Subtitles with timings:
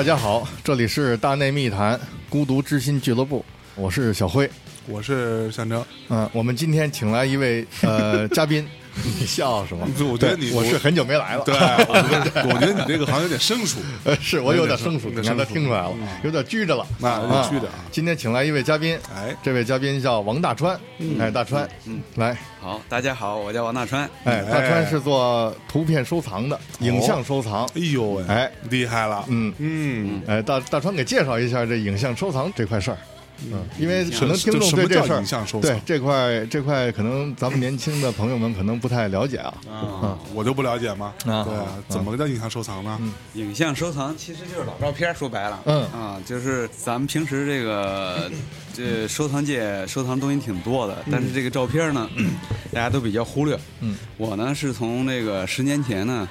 [0.00, 2.00] 大家好，这里是大内密谈
[2.30, 3.44] 孤独之心俱乐部，
[3.74, 4.50] 我是小辉。
[4.86, 8.66] 我是象征，嗯，我们今天请来一位呃 嘉宾，
[9.18, 9.86] 你笑什么？
[10.10, 15.92] 我觉得你我是很久没来了，对，我觉得你这个好像有点生疏， 呃，是我有点生疏，你看他听出来了，
[16.22, 17.74] 有点拘着了，那有点拘着啊。
[17.90, 19.34] 今天请来一位嘉宾，哎。
[19.42, 20.78] 这位嘉宾叫王大川，
[21.18, 22.02] 哎，大川，嗯。
[22.16, 24.08] 来，好，大家好，我叫王大川。
[24.24, 32.98] 哎，大川是做图片收藏的，影像收藏，哎呦喂，哎，厉害了，嗯，嗯，哎，大大川给介绍一下这影像收藏这块事儿。
[33.50, 35.70] 嗯，因为可能听众对这事儿影像收藏？
[35.70, 39.54] 对这块这块可能咱们年轻的朋友们可能不太了解啊。
[39.70, 41.44] 啊，我就不了解嘛，啊。
[41.44, 42.98] 对啊，怎么个叫影像收藏呢？
[43.34, 45.82] 影像收藏其实就是老照片，说白了，嗯。
[45.92, 48.30] 啊，就是咱们平时这个
[48.74, 52.08] 这收藏界收藏东西挺多的，但是这个照片呢，
[52.72, 53.58] 大家都比较忽略。
[53.80, 56.28] 嗯，我呢是从那个十年前呢，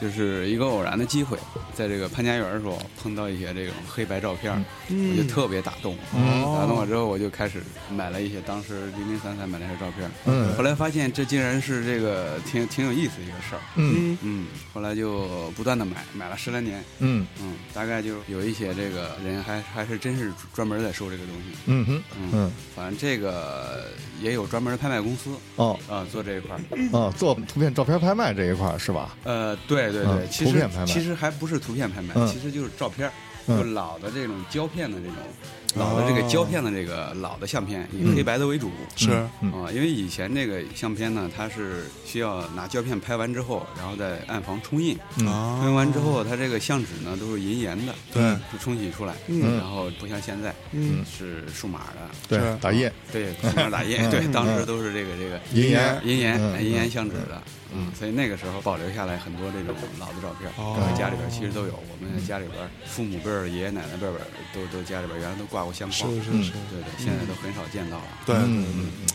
[0.00, 1.38] 就是一个偶然的机会，
[1.74, 4.52] 在这个潘家园的时候碰到一些这种黑白照片，
[4.90, 5.96] 我就特别打动。
[6.14, 10.10] 嗯打动我之后，我就开始买了一些当时零零散散买了一些照片。
[10.26, 13.60] 嗯后来发现这竟然是这个挺挺有意思的一个事儿。
[13.76, 16.82] 嗯嗯，后来就不断的买，买了十来年。
[16.98, 21.58] 嗯嗯，大概就有一些这个人还还是真是专门在收这个东西。
[21.66, 23.86] 嗯哼嗯嗯反正这个
[24.20, 26.60] 也有专门的拍卖公司哦啊、做这一块儿。
[26.92, 29.16] 哦，做图片照片拍卖这一块儿是吧？
[29.24, 32.26] 呃，对对对对，其实其实还不是图片拍卖，嗯。
[32.28, 33.10] 其实就是照片
[33.46, 35.16] 就老的这种胶片的这种，
[35.74, 38.70] 老的这个胶片的这个老的相片，以黑白的为主。
[38.96, 39.52] 是嗯。
[39.52, 48.22] 啊，因为以前这个相片呢，它是需要拿胶片拍完之后，然后再暗房冲印，冲印完之后，它这个相纸呢都是银盐的，对。
[48.52, 49.58] 就冲洗出来，嗯。
[49.58, 51.04] 然后不像现在，嗯。
[51.04, 57.42] 是数码的，对，打印对，数码打印，对，当时都是这个这个银盐银盐嗯银盐相纸的，
[57.74, 60.76] 嗯，所以那个时候保留下来很多这种老的照片，哦。
[60.78, 64.12] 然后家里边其实都有，我们家里边父母辈儿、爷爷奶奶辈儿
[64.52, 68.04] 都都家里边原来都挂过相框，是是是，对对，现在都很少见到了。
[68.24, 68.36] 对。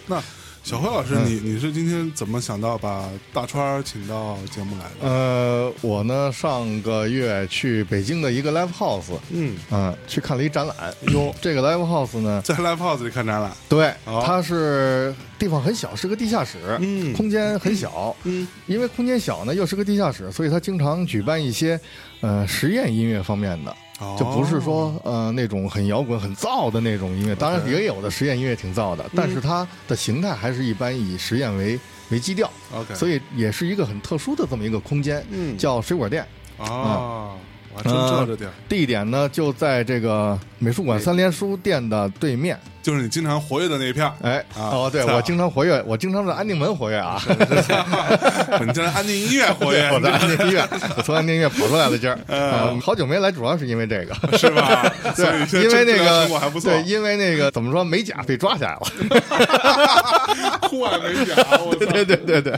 [0.08, 0.22] 那
[0.62, 5.08] 小辉老师，你你是今天怎么想到把大川请到节目来的？
[5.10, 10.76] 呃，我呢上个月去北京的一个 live house，嗯，嗯，去看了一展览。
[11.14, 21.80] 哟，这个 live house 呢，在 live house 里看展览，对，哦它是地方很小，是个地下室，嗯空间很小，嗯，因为空间小呢，又是个地下室，所以他经常举办一些
[22.20, 23.76] 呃实验音乐方面的，哦
[24.18, 36.26] 就不是说呃那种很摇滚、很燥的那种音乐，当然也有的实验音乐挺燥的，但是它的形态还是一般以实验为为基调，OK，所以也是一个很特殊的这么一个空间，嗯叫水果店。
[36.58, 37.36] 啊，
[37.74, 42.60] 我知道这地儿，地点呢就在这个美术馆三联书店的对面。
[42.82, 44.14] 就是你经常活跃的那一片儿。
[44.22, 47.22] 哎，啊哦，对我经常活跃，我经常在安定门活跃啊。
[48.66, 50.68] 你经常安定音乐活跃， 我在安定音乐，
[50.98, 54.92] 我从安定音乐跑出来了，今儿，呃好久没来，主要是因为这个，嗯是吧？
[55.16, 58.80] 对，因为那个还不错，对，因为那个怎么说，美甲被抓起来了，
[60.62, 61.92] 酷爱美甲，我操！
[61.92, 62.54] 对对对对，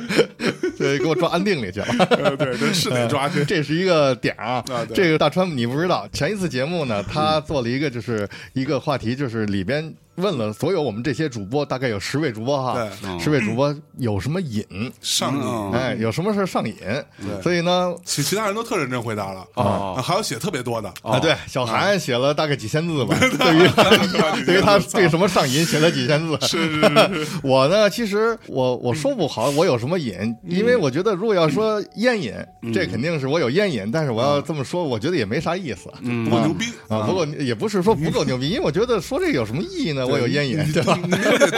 [0.78, 1.88] 对，给我抓安定里去了。
[2.10, 3.44] 呃对对，是得抓去。
[3.46, 13.20] 这是一个点啊这个大川你不知道，前一次节目呢，他做了一个就是一个话题，就是里边问了所有我们这些主播，大概有十位主播哈，对。
[13.20, 14.64] 十位主播有什么瘾，
[15.02, 15.72] 上瘾，嗯。
[15.74, 17.42] 哎，有什么事上瘾，对。
[17.42, 19.46] 所以呢，其其他人都特认真回答了。
[19.56, 23.56] 哦啊，还有写特别多的，啊，对，小韩写了大概几千字吧， 对。
[23.56, 23.68] 于
[24.46, 26.38] 对于他对什么上瘾写了几千字。
[26.42, 27.26] 是是 是。
[27.26, 30.14] 是，我呢，其实我我说不好我有什么瘾，
[30.48, 32.34] 因为我觉得如果要说烟瘾，
[32.74, 35.90] 这肯定是我有烟瘾，但是我要这么说，我觉得也没啥意思。
[36.26, 36.66] 不够牛逼。
[36.88, 40.06] 啊，不过也不是说不够牛逼，因为我觉得说这有什么意义呢？
[40.12, 40.98] 我有烟瘾， 对吧？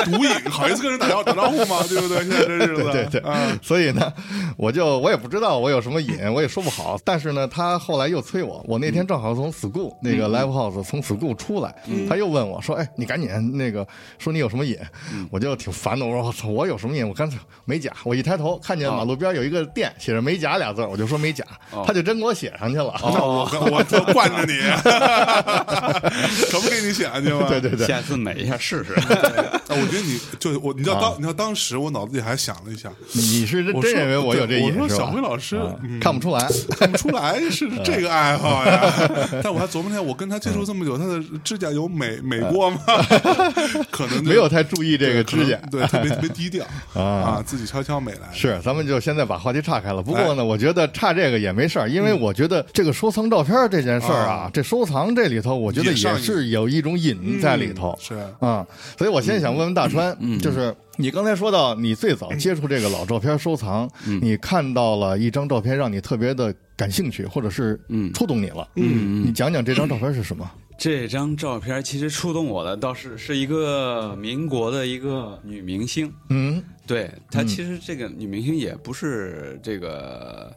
[0.05, 1.83] 毒瘾，好意思跟人打招打招呼吗？
[1.89, 2.19] 对不对？
[2.19, 3.21] 现在这日子，对对
[3.61, 4.11] 所以呢，
[4.57, 6.97] 我就我也不知道我有什么瘾，我也说不好。
[7.03, 11.73] 但是呢，他后来又催我，我那天正好从 school 那个 live house 从 school 出来，
[12.07, 13.85] 他又问我说：“哎，你赶紧那个
[14.19, 14.77] 说你有什么瘾？”
[15.31, 17.07] 我就挺烦的，我说：“我操，我有什么瘾？
[17.07, 21.43] 我干脆美甲。”我一抬头看见马路边有一个店写着“美甲”俩字，我就说美甲，
[21.85, 22.93] 他就真给我写上去了。
[23.01, 24.59] 那我我都惯着你，
[26.51, 27.47] 可不给你写上去吗？
[27.49, 28.93] 对对对，下次美一下试试。
[28.93, 35.21] 啊 我觉得你就我，你知道啊当你知道当时我脑子里还想了一下，你是真真认为我有这对瘾是吧我说小辉？
[35.21, 35.59] 老师
[35.99, 36.47] 看不出来，
[36.77, 38.93] 看不出来是这个爱好呀。
[39.41, 42.79] 但我还琢磨天，我跟他接触这么久，他的指甲有美美过吗？
[43.89, 45.57] 可能没有太注意这个指甲。
[45.71, 48.33] 对，特别特别低调啊啊，自己悄悄美来的。
[48.33, 50.03] 是，咱们就现在把话题岔开了。
[50.03, 57.97] 不过哎呢，我觉得岔这个也没事儿，因为我觉得这个收藏照片这件事儿啊啊，这收藏这里头，我觉得也是有一种瘾在里头。
[57.99, 58.65] 是啊，
[58.97, 63.89] 所以我现在想问问问大川，就是你刚才说到你最早接触这个老照片收藏，
[64.21, 67.79] 你看到了一张照片让你特别的感兴趣，或者是
[68.13, 69.25] 触动你了，嗯。
[69.25, 70.49] 你讲讲这张照片是什么？
[70.77, 76.63] 这张照片其实触动我的倒是是一个民国的一个女明星，嗯。
[76.85, 80.51] 对她其实这个女明星也不是这个。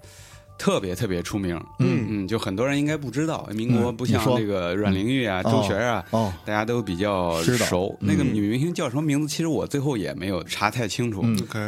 [0.59, 2.07] 特别特别出名，嗯。
[2.09, 7.97] 嗯，就很多人应该不知道，民国不像那个阮玲玉啊、周璇啊，哦大家都比较熟。
[8.01, 9.29] 那个女明星叫什么名字？
[9.29, 11.23] 其实我最后也没有查太清楚。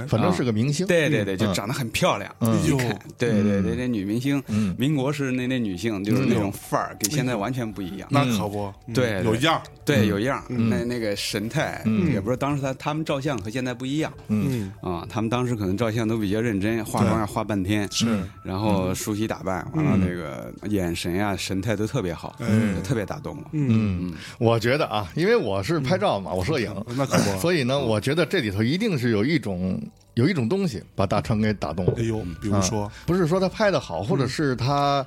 [0.06, 2.56] 反正是个明星，对对对，就嗯长得很漂亮，嗯。
[2.64, 8.08] 一看，对对对，那女明星嗯，民国是那那女性就是那种范儿，跟现在完全不一样。
[8.12, 8.94] 那可不，嗯。
[8.94, 11.82] 对有样儿，对，有样儿，那那个神态，
[12.12, 14.12] 也不是当时他他们照相和现在不一样。
[14.29, 18.06] 嗯，啊，他们当时可能照相都比较认真，化妆要化半天，是，
[18.44, 23.45] 然后梳洗打扮，完了那个眼神呀、神态都特别好，嗯特别打动我。
[23.53, 29.81] 嗯，我觉得啊，因为我是拍照嘛，我摄影， 那可不，所以呢，我觉得这里头一定是有一种
[30.15, 31.95] 有一种东西把大川给打动了。
[31.99, 32.03] 哎。
[32.03, 32.85] 呦，比如说？
[32.85, 35.05] 啊，不是说他拍的好，或者是他。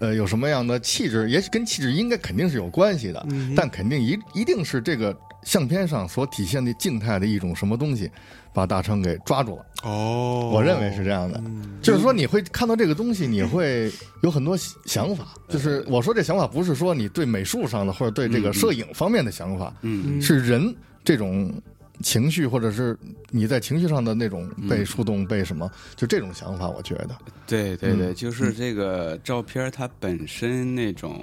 [0.00, 1.30] 呃，有什么样的气质？
[1.30, 8.10] 也许跟气质应该肯定是有关系的，但肯定一一定是这个相片上所体现的静态的一种什么东西，
[8.54, 9.66] 把大成给抓住了。
[9.82, 11.42] 哦，我认为是这样的，
[11.82, 13.92] 就是说你会看到这个东西，你会
[14.22, 15.34] 有很多想法。
[15.48, 20.22] 就是我说这想法不是说你对美术上的或者对这个摄影方面的想法，嗯。
[20.22, 20.74] 是人
[21.04, 21.52] 这种
[22.00, 22.96] 情绪或者是
[23.30, 27.10] 你在情绪上的那种被触动、被什么，就这种想法，我觉得，
[27.46, 31.20] 对对对，就是这个照片它本身那种，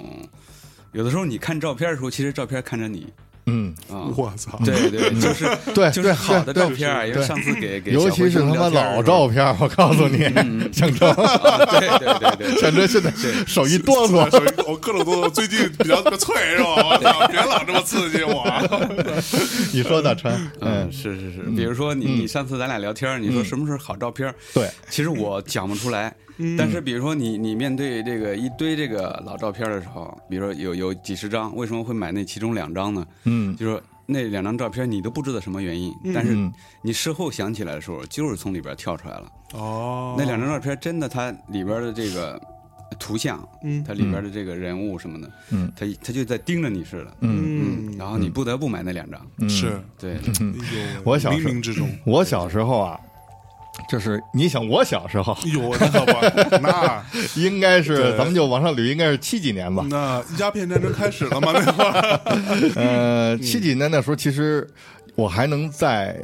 [0.92, 3.12] 有的时候你看照片的时候，其实照片看着你
[3.46, 4.06] 嗯，啊。
[4.16, 5.44] 我操，对 对，就是
[5.74, 10.18] 对就是好的照片啊，因为上次给给尤其是他妈老照片，片，我告诉你，
[10.72, 13.10] 象征，对对对对， 象征现在
[13.46, 16.74] 手一哆嗦，所以我各种哆嗦最近比较脆是吧？
[16.76, 18.44] 我操，别老这么刺激我。
[19.72, 24.32] 你说大川，嗯嗯，，是是是，比如说你你上次咱俩聊天，你说什么是好照片？
[24.54, 26.14] 对，其实我讲不出来。
[26.56, 33.06] 但是比如说你你面对这个一堆这个老照片的时候，比如说有有几十张，为什么会买那其中两张呢？
[33.24, 33.56] 嗯。
[33.56, 36.36] 就说那两张照片你都不知道什么原因，但是
[36.82, 39.32] 你事后想起来的时候，就是从里边跳出来了。
[39.54, 42.40] 哦，那两张照片真的，它里边的这个
[42.98, 43.82] 图像，嗯。
[43.84, 49.48] 它里边的这个人物什么的，嗯，它它就在盯着你似的，嗯，嗯，然后你不得不买那两张。
[49.48, 50.18] 是，对，
[51.04, 53.00] 我小时候冥冥之中，我小时候啊，
[53.88, 57.02] 就是你想我小时候，哎呦，那可不，那
[57.36, 59.84] 应该是咱们就往上捋，应该是七几年吧。
[59.88, 61.52] 那鸦片战争开始了吗？
[61.54, 62.20] 那会儿，
[62.76, 64.68] 呃，七几年那时候，其实
[65.14, 66.16] 我还能在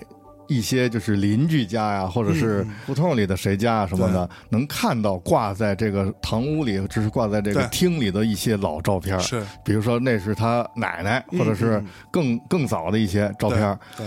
[0.49, 9.21] 一些就是邻居家呀，或者是胡同里的谁家啊什么的，能看到挂在这个堂屋里，只是挂在这个厅里的一些老照片。
[9.21, 13.79] 是，比如说那是他奶奶，或者是更更早的一些照片。
[13.95, 14.07] 对，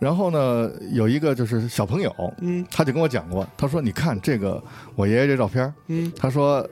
[0.00, 2.66] 然后呢，有一个就是小朋友，嗯。
[2.70, 4.60] 他就跟我讲过，他说：“你看这个
[4.96, 6.68] 我爷爷这照片，嗯，他说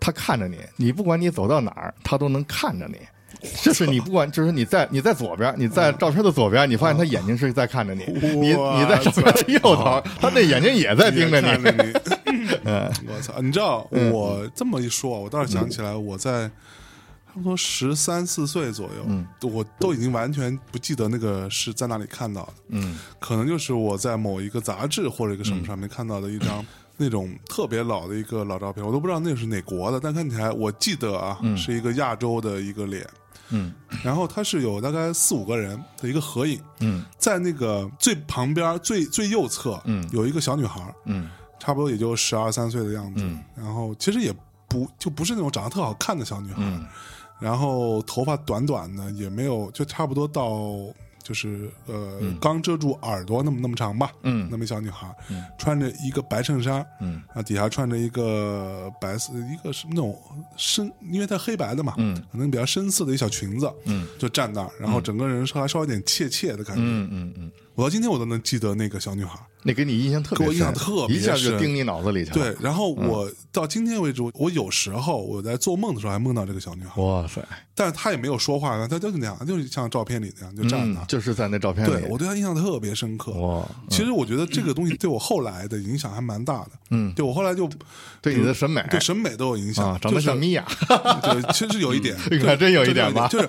[0.00, 2.96] 他看着你，你不管你走到哪儿，他都能看着你。
[3.62, 11.48] 就是你不管，就是你在你在左边，你在照片的左边，你发现他眼睛是在看着你；你你在照片的右头，他那眼睛也在盯着你。
[12.64, 13.40] 我操！
[13.40, 16.48] 你知道我这么一说，我倒是想起来，我在
[17.32, 19.26] 差不多十三四岁左右，嗯。
[19.42, 22.98] 我都已经完全不记得那个是在哪里看到的，嗯。
[23.18, 26.64] 可能就是我在某一个杂志或者一个什么上面看到的一张。
[26.98, 33.04] 那种特别老的一个老照片，我都不知道那是哪国的，但看起来我记得啊，是一个亚洲的一个脸，
[33.48, 33.72] 嗯。
[34.04, 37.02] 然后它是有大概四五个人的一个合影，嗯。
[37.18, 40.06] 在那个最旁边最最右侧，嗯。
[40.12, 41.28] 有一个小女孩，嗯。
[41.58, 44.32] 差不多也就十二三岁的样子，然后其实也
[44.68, 46.86] 不就不是那种长得特好看的小女孩，嗯
[47.42, 50.70] 然后头发短短的，也没有就差不多到
[51.22, 54.48] 就是呃、刚遮住耳朵那么那么长吧，嗯。
[54.50, 55.14] 那么一小女孩，
[55.56, 57.22] 穿着一个白衬衫，嗯。
[57.32, 60.20] 啊底下穿着一个白色一个是那种
[60.56, 64.06] 深，因为它黑白的嘛，嗯可能比较深色的一小裙子，嗯。
[64.18, 66.82] 就站那儿，然后整个人稍还稍微有点怯怯的感觉。
[66.82, 72.52] 嗯嗯嗯，我到今天我都能记得那个小女孩，那给你印象特别给我印象深特别一下就深钉你脑子里去了。
[72.52, 77.42] 对，，然后我到今天为止，我有时候我在做梦的时候还梦到这个小女孩，哇塞，
[77.74, 81.04] 但是她也没有说话，她就是那样，就是像照片里那样就站那儿。
[81.04, 81.90] 嗯就是在那照片里。
[81.90, 83.32] 对我对她印象特别深刻。
[83.32, 86.70] 哇，其实我觉得这个东西对我后来的影响还蛮大的。
[86.90, 87.68] 嗯，对我后来就
[88.20, 90.64] 对你的审美对审美都有影响啊，长得像米娅。
[91.22, 93.48] 对，其实有一点， 你看真有一点吧就是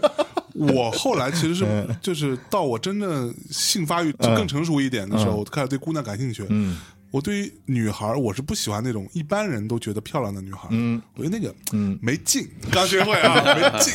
[0.54, 1.66] 我后来其实是
[2.02, 6.46] 就是到我真正性发育就更成熟一点的时候，我开始对姑娘感兴趣。
[6.50, 6.78] 嗯。
[7.12, 10.68] 我对于女孩，我是不喜欢那种一般人都觉得漂亮的女孩。
[10.72, 11.96] 嗯，我觉得那个嗯。
[12.02, 13.94] 没劲， 刚学会啊， 没劲。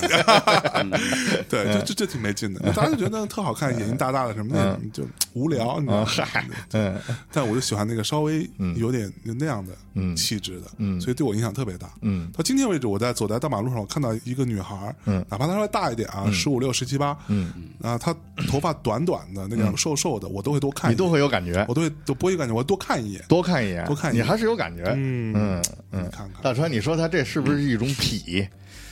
[1.48, 2.60] 对，就这这挺没劲的。
[2.72, 5.02] 大家就觉得特好看，眼睛大大的什么的，就
[5.38, 6.06] 无聊，你知道吗？
[6.06, 6.96] 嗨，嗯。
[7.32, 9.72] 但我就喜欢那个稍微有点那样的
[10.16, 11.00] 气质的，嗯。
[11.00, 11.90] 所以对我影响特别大。
[12.02, 12.30] 嗯。
[12.32, 15.24] 到今天为止，我在走在大马路上，我看到一个女孩，嗯。
[15.30, 18.14] 哪怕她稍微大一点啊，十五六、十七八，嗯，啊，她
[18.48, 21.64] 头发短短的那样瘦瘦的，我都会多看你都会有感觉。
[21.68, 24.24] 我，都会都不会感觉，我多看一眼，多看一眼，多看一眼。
[24.24, 24.84] 你还是有感觉。
[24.96, 28.46] 嗯嗯嗯，看看，大川，你说他这是不是一种痞？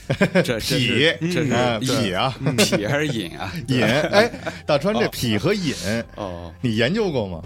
[0.43, 3.51] 这这痞这是痞啊，痞还是瘾啊？
[3.67, 3.83] 瘾。
[3.83, 4.31] 哎，
[4.65, 5.73] 大川这痞和瘾，
[6.15, 7.41] 哦，你研究过吗？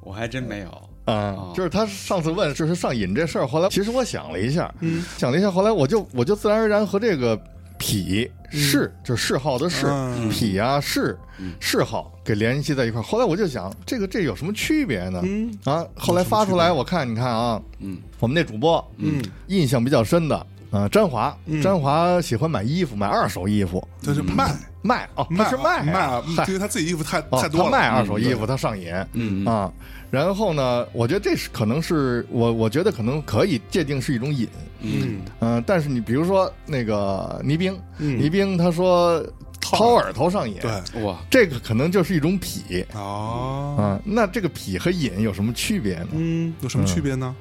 [0.00, 0.68] 我还真没有。
[1.06, 7.38] 啊哦，就是他上次问就是上瘾这事儿，后来其实我想了一下，嗯，想了一下，后来我就我就自然而然和这个
[7.78, 11.14] 痞嗜就是嗜好的嗜，嗯痞啊嗜
[11.60, 13.02] 嗜好给联系在一块儿。
[13.02, 15.20] 后来我就想，这个这有什么区别呢？
[15.24, 20.46] 嗯啊，后来发出来，我看你看啊，嗯，我们那主播嗯，印象比较深的。
[20.70, 29.72] 啊，詹华，嗯詹华喜欢买衣服，买二手衣服，他是卖卖哦，他是卖卖因为他自己衣服太哦太多了，他卖二手嗯衣服，他上瘾，嗯啊。
[30.10, 34.48] 然后呢，我觉得这是可能是我，我觉得可能可以界定是一种瘾，
[34.80, 39.24] 嗯嗯、但是你比如说那个倪兵，嗯倪兵他说
[39.60, 46.08] 掏耳朵上瘾，对哇，这个可能就是一种癖哦，啊、那这个癖和瘾有什么区别呢？
[46.12, 47.34] 嗯，有什么区别呢？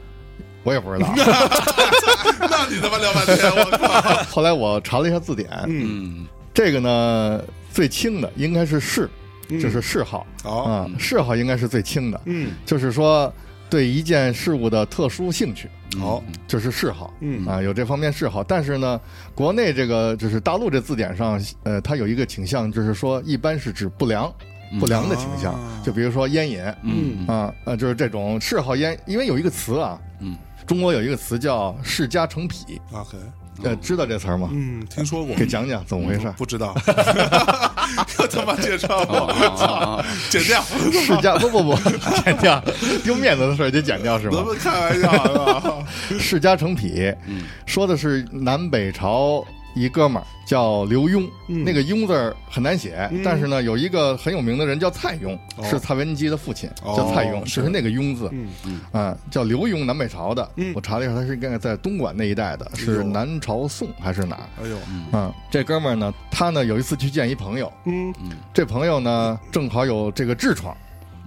[0.64, 1.08] 我也不知道。
[2.64, 9.10] 那你他妈聊半天，我靠， 后来我查了一下字典，嗯，嗯这个呢最轻的应该是嗜，
[9.50, 13.32] 就是嗜好好，啊，嗜好应该是最轻的，嗯，就是说
[13.70, 15.70] 对一件事物的特殊兴趣。
[16.00, 17.46] 好，就是嗜好，嗯。
[17.46, 19.00] 啊，有这方面嗜好，但是呢，
[19.36, 24.34] 国内这个就是大陆这字典上，呃，它有一个倾向，就是说一般是指不良、
[24.80, 27.28] 不良的倾向，啊就比如说烟瘾，嗯。
[27.28, 33.18] 啊，呃，就是这种嗜好烟，因为有一个词啊，嗯，中国有一个词叫世家成癖，，OK，
[33.64, 34.50] 呃，知道这词儿吗？
[34.52, 36.32] 嗯，听说过，给讲讲怎么回事？
[36.38, 36.74] 不知道，
[38.20, 39.66] 又他妈介绍哦我，哦哦
[40.00, 41.76] 哦剪掉，世家不不不，
[42.24, 42.64] 剪掉，
[43.04, 44.38] 丢面子的事儿得剪掉是吗？
[44.38, 45.84] 咱们开玩笑的，
[46.20, 47.44] 世家成癖，嗯。
[47.66, 60.48] 说的是南北朝一哥们儿叫刘墉，嗯那个墉字儿很难写，嗯但是呢，有一个很有名的人叫蔡邕，哦是蔡文姬的父亲，哦叫蔡邕，是就是那个墉字，嗯啊，叫刘墉，南北朝的。
[60.56, 64.64] 嗯我查了一下，他是应该在东莞那一带的，是南朝宋还是哪儿？
[64.64, 64.78] 哎呦，
[65.12, 68.14] 嗯，这哥们儿呢，他呢有一次去见一朋友，嗯
[68.54, 70.76] 这朋友呢正好有这个痔疮，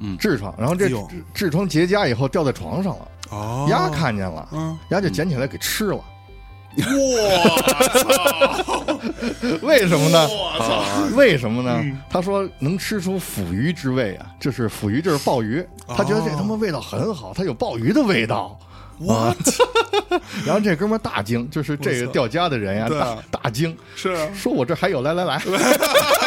[0.01, 0.89] 嗯痔疮，然后这
[1.35, 5.99] 痔疮结痂以后掉在床上了，哦，丫看见了，嗯，丫就捡起来给吃了。
[6.77, 7.59] 我
[8.03, 8.99] 操，
[9.63, 10.29] 为什么呢？
[10.29, 10.85] 我操，
[11.17, 11.81] 为什么呢？
[11.83, 11.99] 嗯。
[12.11, 18.59] 他说能吃出腐鱼之味啊，就是腐鱼就是鲍鱼，他觉得这他妈味道很好，它有鲍鱼的味道。
[18.99, 19.63] 我操
[20.47, 25.39] 然后这哥们儿大惊，就是这个掉家的人呀，大大惊，是啊，说我这还有，来来来，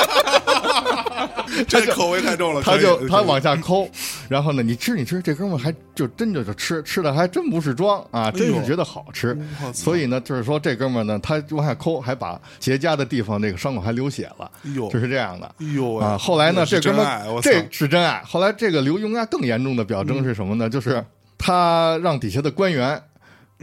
[1.64, 3.90] 这口味太重了，他就他往下抠，
[4.28, 9.38] 然后呢，你吃你吃，这哥们儿还就真就就吃，吃的还真不是装啊，真是觉得好吃。
[9.74, 14.50] 所以呢，就是说这哥们儿呢，他往下抠，还把结痂的地方这个伤口还流血了
[14.92, 15.46] 就是这样的。
[15.60, 17.06] 哎呦啊，后来呢，这哥们
[17.42, 18.22] 这是真爱。
[18.26, 20.70] 后来这个刘墉啊，更严重的表征是什么呢？
[20.70, 21.04] 就是
[21.38, 23.02] 他让底下的官员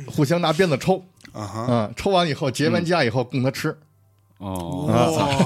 [0.06, 3.76] 互相拿鞭子抽，啊哈，啊，抽完以后结完痂以后供他吃。
[4.38, 4.86] 哦，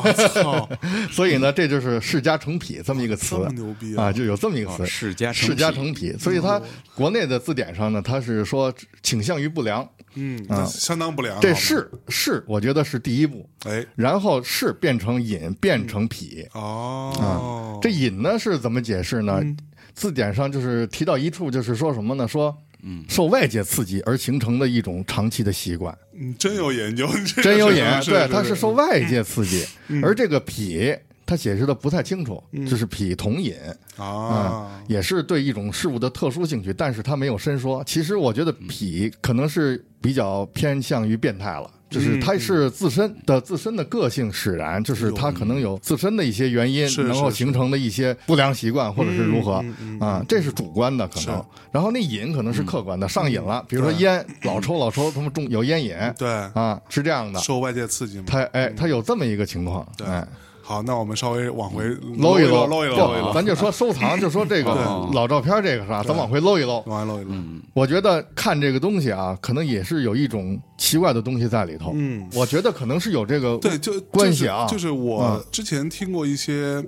[0.04, 0.68] 我操，
[1.12, 3.36] 所以呢，这就是世家成癖这么一个词。
[3.36, 4.86] 这么牛逼啊，就有这么一个词。
[4.86, 6.60] 世家成世家癖成癖，所以它
[6.94, 9.88] 国内的字典上呢，它是说倾向于不良。
[10.14, 13.86] 嗯，那相当不良，这是是，我觉得是第一步，哎。
[13.94, 16.44] 然后是变成隐，变成癖。
[16.52, 19.38] 哦，这隐呢是怎么解释呢？
[19.40, 19.56] 嗯。
[19.92, 22.26] 字典上就是提到一处，就是说什么呢？
[22.26, 23.04] 说，嗯。
[23.08, 27.08] 受外界刺激而形成的一种长期的习惯，嗯真有研究，
[27.42, 27.84] 真有瘾。
[28.02, 30.02] 是对，它是是受外界刺激，嗯。
[30.04, 30.98] 而这个痞，
[31.30, 33.54] 它解释的不太清楚，就是脾同瘾
[33.96, 37.84] 啊，也是对一种事物的特殊兴趣，但是他没有深说。
[37.86, 41.70] 其实我觉得脾可能是比较偏向于变态了。
[41.88, 49.64] 就是嗯它是自身的自身的个性使然，就是他可能有自身的一些原因，是能够形成的一些不良习惯，或者是如何
[49.98, 51.44] 啊，这是主观的可能。
[51.72, 57.40] 然后那瘾可能是客观的，上瘾了，比如说烟，老抽老抽，他们中有烟瘾对，啊，是这样的。
[57.40, 60.24] 受外界刺激嘛，他哎，他有这么一个情况，对哎，
[60.70, 61.82] 好，那我们稍微往回
[62.18, 64.70] 搂一搂，搂一搂，咱就说收藏， 就说这个
[65.12, 66.80] 老照片这个是吧，咱往回搂一搂。
[66.86, 67.34] 往回搂一搂，
[67.74, 71.90] 我觉得看这个东西啊，可能也是有一种奇怪的东西在里头。
[71.96, 72.24] 嗯。
[72.34, 74.64] 我觉得可能是有这个对，就关系啊。
[74.68, 76.80] 就是我之前听过一些。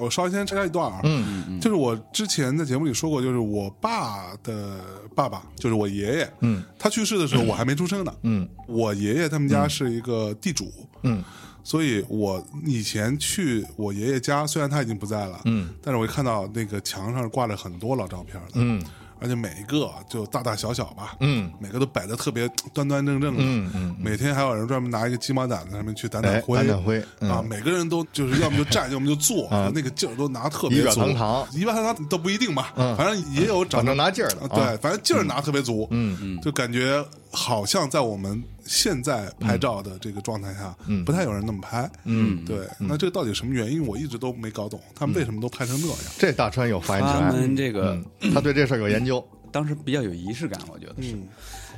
[0.00, 1.60] 我稍微先插一段啊，嗯。
[1.60, 4.80] 就是我之前在节目里说过，就是我爸的
[5.14, 6.62] 爸爸，就是我爷爷，嗯。
[6.78, 8.14] 他去世的时候我还没出生呢。
[8.22, 8.48] 嗯。
[8.66, 11.22] 我爷爷他们家是一个地主，嗯。
[11.64, 15.68] 所以我以前去我爷爷家，虽然他已经不在了，嗯。
[15.82, 18.82] 但是我会看到那个墙上挂着很多老照片的，嗯
[19.20, 41.04] 而且每一个就大大小小吧，嗯每个都摆的特别端端正正的，嗯嗯，每天还有人专门拿一个鸡毛掸子上面去掸哎掸，灰，掸掸灰嗯啊，每个人都就是要么就站， 要么就坐，啊那个劲儿都拿特别足，堂堂仪表堂堂都不一定吧，嗯反正也有长反正拿劲儿的对，反正劲儿拿特别足，嗯嗯就感觉好像在我们现在拍照的这个状态下，嗯。
[41.04, 45.96] 不太有人那么拍，嗯，对，那这个到底什么原因，我一直都没搞懂，他们为什么都拍成那样？
[46.18, 51.14] 这大川有发言他权，们这个嗯，他对这事儿有研究，当时比较有仪式感，我觉得是。
[51.14, 51.26] 嗯。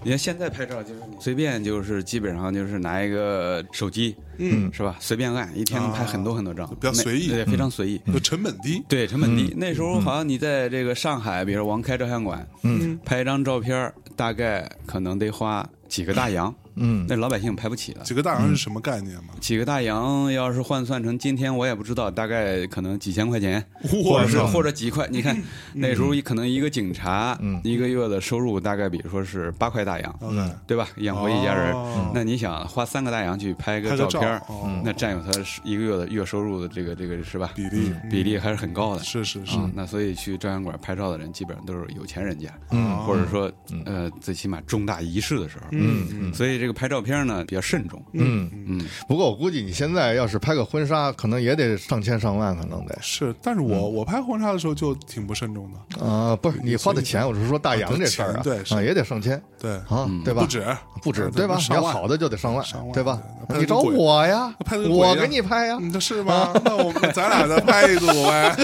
[0.02, 4.96] 你看现在拍照就是你随便就是基本上就是拿一个手机，嗯，是吧？
[4.98, 7.28] 随便按，一天能拍很多很多张，比较随意。
[7.28, 8.00] 对，非常随意。
[8.10, 9.52] 就成本低，对，成本低。
[9.58, 12.98] 那时候好像你在这个上海，比如说王开照相馆，嗯。
[13.04, 17.04] 拍一张照片，大概可能得花几个大洋，嗯。
[17.08, 18.04] 那老百姓拍不起了。
[18.04, 19.34] 几个大洋是什么概念嘛？
[19.40, 23.62] 几个大洋要是换算成今天，我也不知道，大概可能几千块钱，
[24.04, 25.06] 或者是或者几块。
[25.10, 25.36] 你看
[25.74, 27.60] 那时候可能一个警察嗯。
[27.64, 30.18] 一个月的收入大概，比如说是八块大洋，
[30.66, 30.88] 对吧？
[30.98, 31.74] 养活一家人。
[31.74, 34.40] 哦，那你想花三个大洋去拍个照照片
[34.84, 35.30] 那占有他
[35.64, 37.50] 一个月的月收入的这个这个是吧？
[37.56, 39.02] 比例比例还是很高的。
[39.02, 42.96] 是是是，啊，那所以去照相馆拍照的人基本上都是有钱人家，嗯。
[43.00, 43.50] 或者说
[43.86, 48.02] 呃，最起码重大仪式的时候，嗯嗯所以这个拍照片呢比较慎重。
[48.12, 48.50] 嗯。
[48.66, 60.42] 嗯，不过我估计你现在要是拍个婚纱，可能也得上千上万，可能得是，但是我我拍婚纱的时候就挺不慎重的，啊，不是你花的钱，我是说大洋这事儿啊，啊对啊也得上千对，啊，对吧？
[60.42, 60.64] 不止
[61.02, 61.56] 不止啊对吧？
[61.68, 63.58] 你要好的就得上万上，万对吧对？
[63.58, 64.54] 你找我呀
[64.88, 65.78] 我给你拍呀。
[66.00, 66.52] 是吗？
[66.64, 68.56] 那我们咱俩再拍一组呗。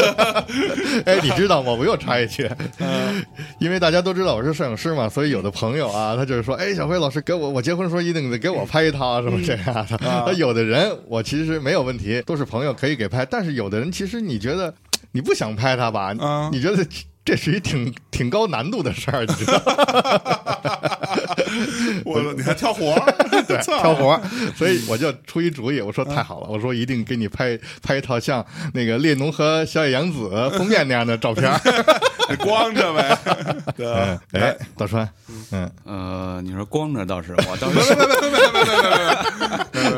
[1.07, 1.73] 哎，你知道吗？
[1.73, 3.25] 我又插一句，嗯
[3.59, 9.99] 因为大家都知道我是摄影师嘛，所以有的朋友啊，他就是说，哎，小辉老师给我，我结婚时候一定得给我拍一套啊，什么这样的。
[10.01, 14.75] 那有的人我其实没有问题，都是朋友可以给拍，但是有的人其实你觉得
[15.13, 16.49] 你不想拍他吧嗯？
[16.53, 16.87] 你觉得
[17.25, 19.63] 这是一挺挺高难度的事儿，你知道吗？
[22.05, 23.15] 我说你还挑活儿？
[23.47, 24.21] 对，挑活儿，
[24.57, 31.51] 所以我就出一主意，我说太好了，我说一定给你拍拍一套像那个列侬和小野洋子封面那样的照片
[32.41, 33.19] 光着呗。
[33.77, 35.09] 对嗯，哎，大川，
[35.53, 37.95] 嗯，呃，你说光着倒是，我倒是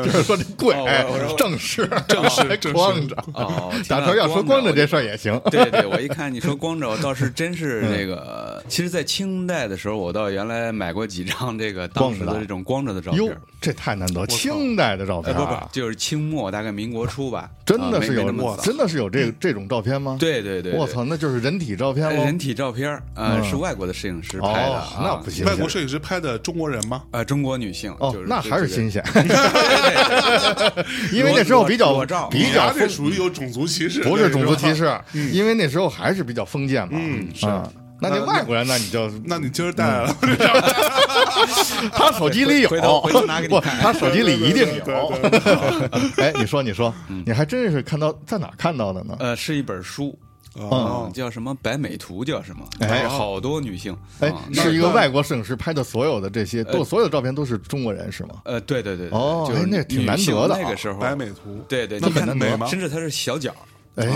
[0.03, 3.15] 就是说这贵哦，我我说正式正式正式光着。
[3.33, 5.39] 哦，大川要说光着这事儿也行。
[5.49, 8.58] 对对，我一看你说光着，我倒是真是那个。
[8.69, 13.23] 其实，在清代的时候，我倒原来买过几张这个当时的这种光着的照片。
[13.23, 17.49] 哟片。，这太难得，清代的照哎，不不片啊，，就是清末，大概民国初吧。
[17.65, 20.79] 真的是有没那么真的是有这这种照片吗？，对对对，对。
[20.79, 22.19] 我操，那就是人体照片喽。
[22.21, 23.43] 呃人体照片儿，呃，嗯。
[23.43, 27.03] 是外国的摄影师拍的哦，那不行啊外国摄影师拍的中国人吗？
[27.11, 29.03] 呃，中国女性哦就是，那还是新鲜，
[31.11, 32.27] 因为那时候比较裸照。
[32.29, 34.97] 比较这属于有种族歧视，不是种族歧视，
[35.33, 36.89] 因为那时候还是比较封建嘛。
[36.93, 37.47] 嗯是。
[37.47, 37.67] 啊，
[38.01, 40.15] 那就外国人，那你就那你今儿带来了，
[41.91, 45.13] 他手机里有，回头回头拿给你不，看他手机里一定有。
[46.17, 46.93] 哎，你说你说，
[47.25, 49.15] 你还真是看到在哪儿看到的呢？
[49.19, 50.17] 呃，是一本书，
[50.53, 52.65] 哦嗯，叫什么《白美图》，叫什么？
[52.79, 58.35] 哎好多女性，哎啊，是一个外国摄影师拍的，所有的这些都所有的照片都是中国人是吗？
[58.45, 63.53] 呃，对对对，哦就是哎那挺难得的那个时候，白美图，对对，那很难得甚至它是小脚。
[63.95, 64.07] 哎，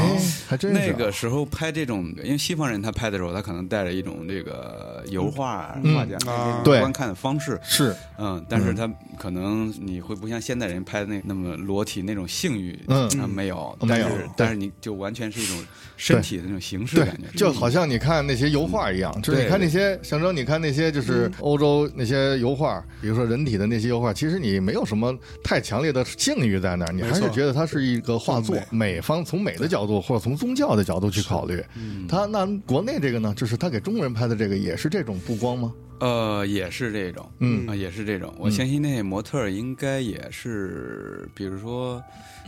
[0.47, 6.17] 还真是那个时候拍这种，因为西方人他拍的时候，他可能带着一种这个油画嗯画家
[6.63, 6.79] 对。
[6.79, 7.93] 观看的方式，是。
[8.17, 13.09] 嗯，但是他可能你会不像现代人拍的那那么裸体那种性欲，嗯。
[13.19, 15.57] 啊没有，没有但是但是你就完全是一种
[15.97, 31.63] 身体的那种形式对感觉，，就好像你看那些油画一样，就是你看那些象征，你看那些就是欧洲那些油画，比如说人体的那些油画，其实你没有什么太强烈的性欲在那儿，你还是觉得它是一个画作更，美方从美的角度或者从宗教的角度去考虑。
[32.07, 35.73] 他那国内这个呢，就是他给中国人拍的这个也是这种布光吗？
[35.99, 38.33] 呃，也是这种，嗯啊，也是这种。
[38.37, 42.03] 我相信那些模特应该也是，比如说，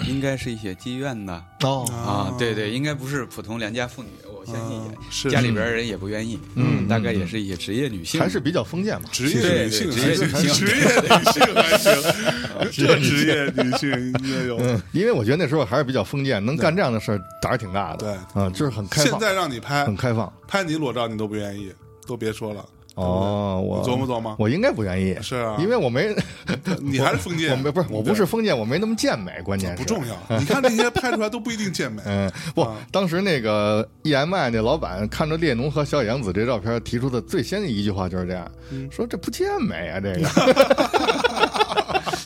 [0.08, 9.10] 应该是一些妓院的哦，啊，对对，应该不是普通良家妇女，我相信啊也是家里边人也不愿意，嗯大概也是一些职业女性，还是比较封建嘛。
[9.12, 11.94] 职业女性职业女性职业女性还行，
[12.72, 14.58] 这职业女性也有。
[14.60, 17.98] 嗯，因为我觉得那时候还是比较封建，能干这样的事儿胆儿挺大的。
[18.34, 20.32] 对啊，就是很开放，现在让你拍很开放。
[20.48, 21.72] 拍你裸照，你都不愿意，
[22.06, 22.66] 都别说了。
[22.96, 25.56] 哦，我琢磨琢磨我应该不愿意，是啊。
[25.60, 26.16] 因为我没，
[26.82, 29.84] 你还是封建， 我没不是我不是封建，我没那么健美，关键是。
[29.84, 30.38] 不重要。
[30.40, 38.90] 你看那些拍出来都不一定健美， 嗯，不啊，当时那个 EMI 那老板看着列侬和小野洋子这照片，提出的最先的一句话就是这样，嗯。
[38.92, 41.05] 说这不健美啊，这个。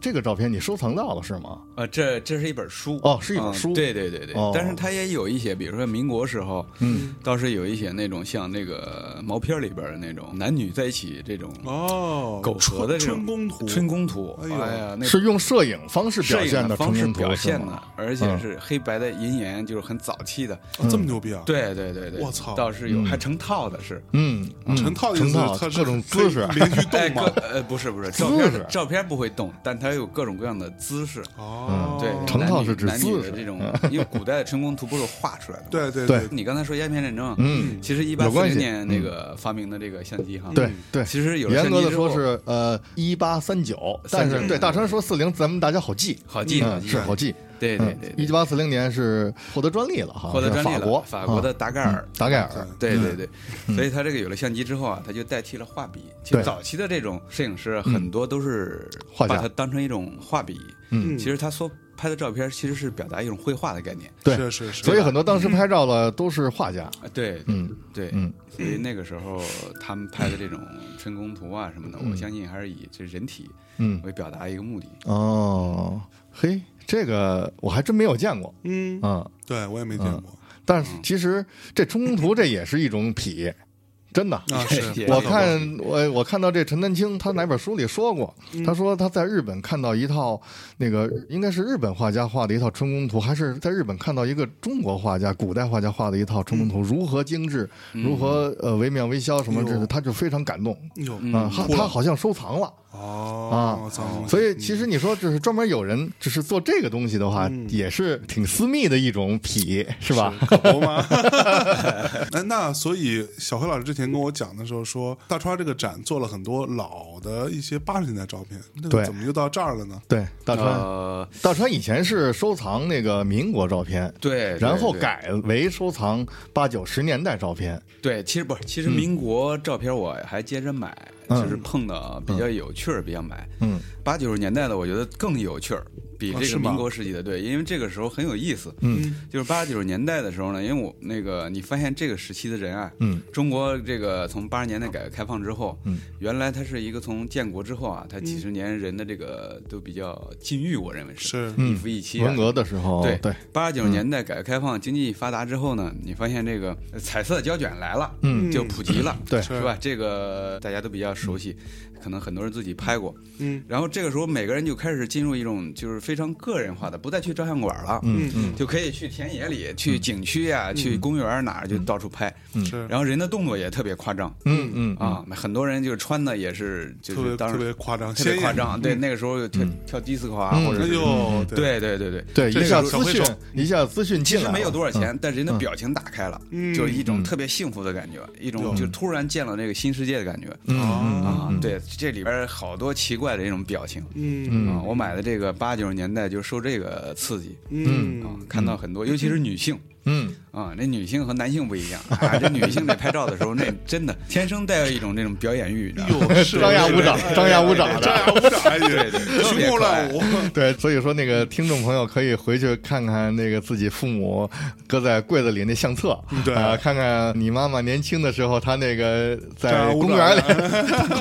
[0.09, 1.59] 这个照片你收藏到了是吗？
[1.75, 20.55] 呃，这这是一本书哦是一本书嗯对对对对，哦但是它也有一些，比如说民国时候，嗯，倒是有一些那种像那个毛片里边的那种男女在一起这种哦，苟合的这种春宫图，春宫图，哎呀，那是用摄影方式表摄影现的方式表现的，而且嗯是黑白的银盐，就是很早期的。
[20.79, 21.43] 哦这么牛逼啊！
[21.45, 24.03] 对对对对，我操倒是有，还成套的是。
[24.13, 27.31] 嗯，嗯成套的成套各种姿势，连续哎，动吗？
[27.53, 31.21] 呃不是不是，姿照片势照片不会动，但它有各种各样的姿势。
[31.37, 35.69] 哦，对，成套是指男女的这种，因为古代的春宫图不是画出来的吗？
[35.69, 47.35] 对对对你刚才说鸦片战争，嗯，其实一八四零年那个发明的这个相机哈，对对，其实有严格的说是呃一八三九，但是对大川说四零，咱们大家好记，好记，是好记。
[47.59, 51.55] 对对对一九八四零年是获得专利了哈，获得专利了法国法国的啊。
[51.57, 52.05] 达盖尔。
[52.07, 53.29] 嗯达盖尔，对对对，
[53.75, 56.05] 所以他这个有了相机之后啊，他就代替了画笔。
[56.23, 59.35] 其实早期的这种摄影师很多都是画家。
[59.35, 60.59] 把它当成一种画笔。
[60.89, 61.17] 嗯。
[61.17, 64.11] 其实他所拍的照片其实是表达一种绘画的概念。
[64.23, 64.35] 对。
[64.35, 67.69] 是是是，所以很多当时拍照的都是画家，啊，对，嗯。
[67.93, 68.31] 对，嗯。
[68.49, 69.41] 所以那个时候
[69.79, 70.59] 他们拍的这种
[70.97, 74.01] 春宫图啊什么的，我相信还是以这人体嗯。
[74.03, 74.87] 为表达一个目的。
[75.05, 78.51] 哦，嘿，这个我还真没有见过。
[78.63, 79.29] 嗯，啊。
[79.45, 80.23] 对我也没见过。
[80.65, 83.53] 但是其实这春宫图这也是一种痞，
[84.11, 84.35] 真的。
[84.35, 85.05] 啊，是。
[85.07, 88.33] 我看我我看到这陈丹青他哪本书里说过，
[88.65, 90.41] 他说他在日本看到一套
[90.77, 100.75] 那个应该是日本画家画的一套春宫图，还是在日本看到一个中国画家古代画家画的一套春宫图，如何精致，如何呃惟妙惟肖什么之类的，他就非常感动。
[100.95, 102.73] 有啊，他他好像收藏了。
[102.91, 110.33] 哦，啊所以其实你说，就是专门有人就是做这个东西的话，也是挺私密的一种癖，是吧？
[110.47, 111.05] 可不吗？
[112.33, 120.01] 哎，那所以小黑老师之前跟我讲的时候说，大川这个展做了很多老的一些八十年代照片，那个对怎么又到这儿了呢？
[120.07, 127.79] 对，大川，呃，大川以前是收藏那个民国照片，对，对然后改为收藏八九十年代照片。
[128.01, 133.47] 对，其实不是，其实民国照片我还接着买，嗯就是碰的比较有趣儿，比较买。
[133.61, 133.79] 嗯。
[134.03, 135.85] 八九十年代的我觉得更有趣儿，
[136.19, 138.71] 比这个民国时期的对，因为这个时候很有意思。
[138.81, 139.15] 嗯。
[139.31, 143.21] 就是八九十年代的时候呢，因为我那个你发现这个时期的人啊，嗯。
[143.31, 151.53] 中国这个从八十年代改革开放之后，嗯，原来它是一个从建国之后啊，它几十年人的这个都比较禁欲，我认为是是。
[151.57, 152.25] 一夫一妻啊。
[152.25, 158.51] 文革的时候，对对，八九十年代改革开放、经济发达之后呢，你发现这个呃彩色胶卷来了，嗯。
[158.51, 159.41] 就普及了，对。
[159.41, 159.77] 是吧？
[159.79, 161.55] 这个大家都比较熟悉，
[162.01, 163.15] 可能很多人自己拍过。
[163.37, 168.55] 嗯，然后这个时候每个人就开始进入一种就是非常个人化的，不再去照相馆了，嗯嗯。
[168.55, 172.33] 就可以去田野里、去景区呀、去公园哪儿就到处拍。
[172.65, 172.87] 是。
[172.87, 174.35] 然后人的动作也特别夸张。
[174.45, 178.81] 嗯嗯啊，很多人就穿的也是就特别特是当时别夸张，特别夸张。
[178.81, 180.65] 对，那个时候跳跳迪斯科啊，嗯。
[180.65, 181.79] 或者哎呦，对。
[181.79, 182.25] 对对对。
[182.33, 185.19] 对，一下资手，一下资讯进来了，其实没有多少钱，嗯。
[185.21, 186.73] 但人的表情打开了，嗯。
[186.73, 190.47] 就是一种特别幸福的感觉，一种就突然见了那个新世界的感觉。
[190.65, 194.03] 嗯啊，啊，对，这里边好多奇怪的这种表情。
[194.15, 194.69] 嗯。
[194.69, 194.81] 啊！
[194.89, 197.57] 我买的这个八九十年代就受这个刺激。
[197.69, 198.23] 嗯。
[198.23, 206.27] 啊，看到很多，尤其是女性嗯啊，那女性和男性不一样啊，这女性在拍照的时候，那真的天生带有一种那种表演欲，你知道吗？
[206.35, 210.21] 哟，是 张牙舞爪张牙舞爪的 张牙舞爪， 对对对群魔乱舞，
[210.53, 214.49] 对，所以说那个听众朋友可以回去看看那个自己父母
[214.87, 220.41] 搁在柜子里那相册，对啊，看看你妈妈年轻的时候，她那个在公园里，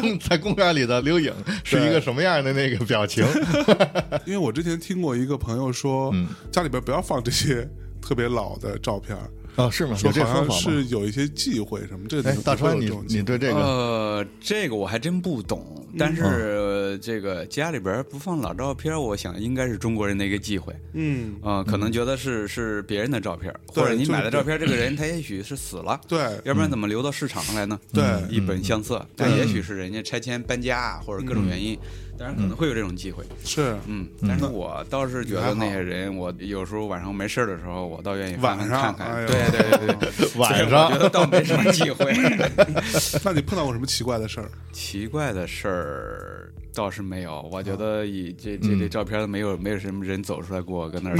[0.00, 1.32] 公在公园里的留影
[1.64, 3.26] 是一个什么样的那个表情？
[4.24, 7.68] 因为我之前听过一个朋友说，嗯家里边不要放这些
[8.08, 9.94] 特别老的照片啊，哦，是吗？
[9.94, 10.54] 说好像说法？
[10.54, 12.06] 是有一些忌讳什么。
[12.08, 20.74] 这个哎，大川，你你对这个，呃，这个我还真不懂，但是、呃这个家里边不放老照片，我想应该是中国人的一个忌讳。
[20.94, 27.78] 嗯，啊、可能觉得是是别人的照片，或者你买的照片，这个人 他也许是死了，对要不然怎么流到市场上来呢？
[27.92, 31.78] 对一本相册，但也许是人家拆迁搬家啊，或者各种原因，
[32.18, 39.26] 当然可能会有这种机会，是嗯，但是我倒是觉得那些人，我有时候晚上没事儿的时候，我倒愿意晚上看看。
[39.26, 42.12] 对对对 晚上觉得倒没什么机会。
[43.24, 44.50] 那你碰到过什么奇怪的事儿？
[44.72, 51.16] 奇怪的事儿倒是没有，我觉得以这这嗯这照片没有没有什么人走出来跟我跟那儿，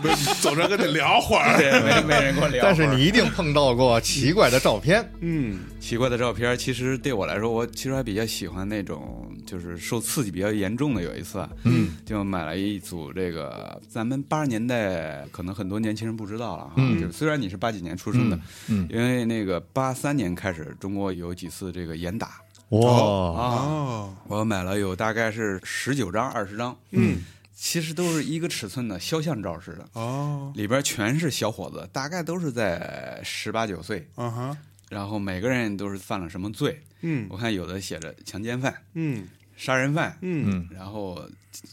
[0.00, 1.56] 不是走出来跟你聊会儿。
[1.58, 2.62] 对，没没人跟我聊。
[2.62, 11.02] 但是你一定碰到过奇怪的照片，嗯奇怪的照片，其实对我来说，我其实还比较喜欢那种就是受刺激比较严重的。
[11.02, 16.74] 有一次，啊嗯，就买了一组这个，咱们八十年代可能很多年轻人不知道了哈。
[16.76, 29.88] 嗯就是虽然你是八几年出生的，嗯因为那个八三年开始，中国有几次这个严打哇，啊，哦我买了有大概是十九张、二十张，嗯其实都是一个尺寸的肖像照似的。
[29.94, 34.56] 哦里边全是小伙子，大概都是在十八九岁，嗯哼
[34.90, 36.80] 然后每个人都是犯了什么罪？
[37.00, 39.26] 嗯我看有的写着强奸犯、嗯
[39.58, 40.66] 杀人犯，嗯。
[40.74, 41.20] 然后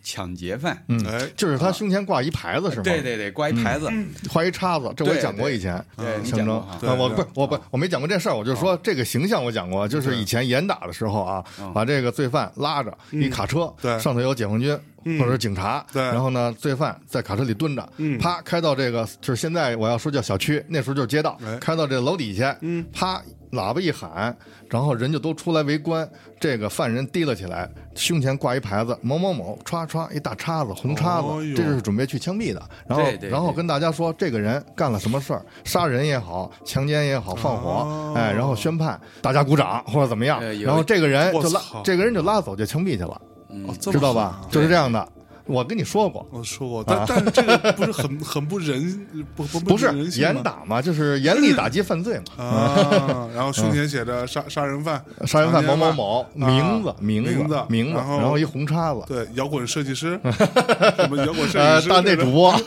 [0.04, 1.02] 抢劫犯，嗯。
[1.06, 2.84] 哎，就是他胸前挂一牌子是吗？
[2.84, 3.90] 对，对对，挂一牌子，
[4.30, 5.82] 画一叉子，这我讲过以前。
[5.96, 13.98] 对你象征讲过啊，我不是我不我没讲过这事儿，我就说这个形象我讲过，就是以前严打的时候啊，把这个罪犯拉着一卡车，对。
[14.00, 14.78] 上头有解放军
[15.20, 16.02] 或者是警察，对。
[16.02, 18.18] 然后呢，罪犯在卡车里蹲着，嗯。
[18.18, 22.86] 啪开到这个就是现在我要说叫小区，那时候就是街道哎，开到这楼底下，嗯。
[22.92, 24.36] 啪喇叭一喊，
[24.70, 26.10] 然后人就都出来围观，
[26.42, 31.56] 这个犯人提了起来，胸前挂一牌子某某某，歘歘一大叉子红叉子哦，呦。
[31.56, 33.30] 这是准备去枪毙的，然后对对对。
[33.30, 38.14] 然后跟大家说这个人干了什么事儿，杀人也好，强奸也好，放火，哦。
[38.18, 40.68] 哎，然后宣判，大家鼓掌或者怎么样呃，有。
[40.68, 41.82] 然后这个人就拉我操。
[41.84, 43.35] 这个人就拉走就枪毙去了，嗯
[43.68, 44.42] 哦，这么知道吧？
[44.52, 45.08] 就是这样的，
[45.46, 46.28] 我跟你说过。
[46.32, 50.34] 我说过，但但是这个不是很 很不人不不不是人性吗？
[50.34, 52.44] 严打嘛，就是严厉打击犯罪嘛。
[52.44, 60.20] 啊，然后胸前写着杀杀人犯、杀人犯某某强奸某，犯名字啊名名字名字，然后然后一红叉子，对摇滚设计师，
[60.98, 62.52] 什么摇滚设呃，计师，大内主播，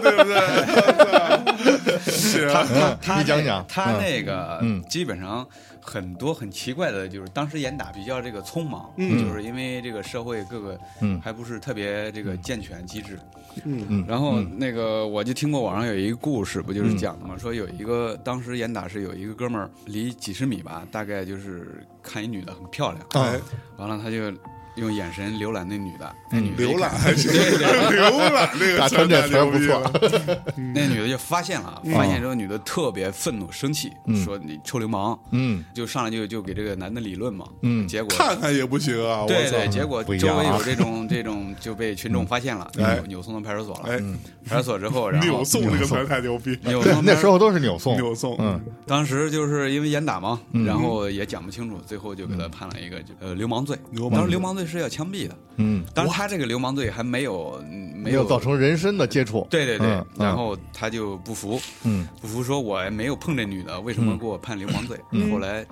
[0.00, 1.98] 对不对？
[2.10, 2.64] 是啊。
[2.70, 3.98] 他他你讲讲他嗯。
[4.00, 4.82] 那个，嗯。
[4.88, 5.46] 基本上
[5.90, 9.18] 很多很奇怪的，就是当时严打比较这个匆忙，嗯。
[9.18, 11.20] 就是因为这个社会各个嗯。
[11.20, 13.18] 还不是特别这个健全机制。
[13.64, 13.84] 嗯。
[13.88, 14.04] 嗯。
[14.06, 23.40] 然后那个我就听过网上有一个故事，不就是讲的嘛，说有一个当时严打是有一个哥们儿离几十米吧，大概就是看一女的很漂亮，
[23.76, 24.32] 完了他就
[24.76, 29.82] 用眼神浏览那女的，那女的浏览还行， 对对浏览那个大川这词儿不错。
[29.82, 33.90] 错， 那女的就发现了，发现之后女的特别愤怒生气，
[34.24, 35.64] 说你臭流氓，嗯。
[35.74, 37.86] 就上来就就给这个男的理论嘛，嗯。
[37.86, 39.24] 结果看看也不行啊！
[39.26, 43.82] 对对，结果周围有这种 这种就被群众发现了，哎扭扭送到派出所了。
[43.88, 43.98] 哎，
[44.46, 53.76] 派出所之后，然后扭送这个词儿太牛逼，对扭送，那时候都是扭送，扭送，嗯，当时就是因为严打嘛，然后也讲不清楚，最后就给他判了一个就呃流氓罪。
[53.90, 54.18] 流氓罪。
[54.18, 58.40] 当时流氓罪是要枪毙的，嗯，当然他这个流氓罪还没有嗯没有造。
[58.40, 64.98] 成人身的接触，对对对嗯，然后他就不服，嗯不服说我没有碰这女的，为什么给我判流氓罪？
[65.30, 65.64] 后来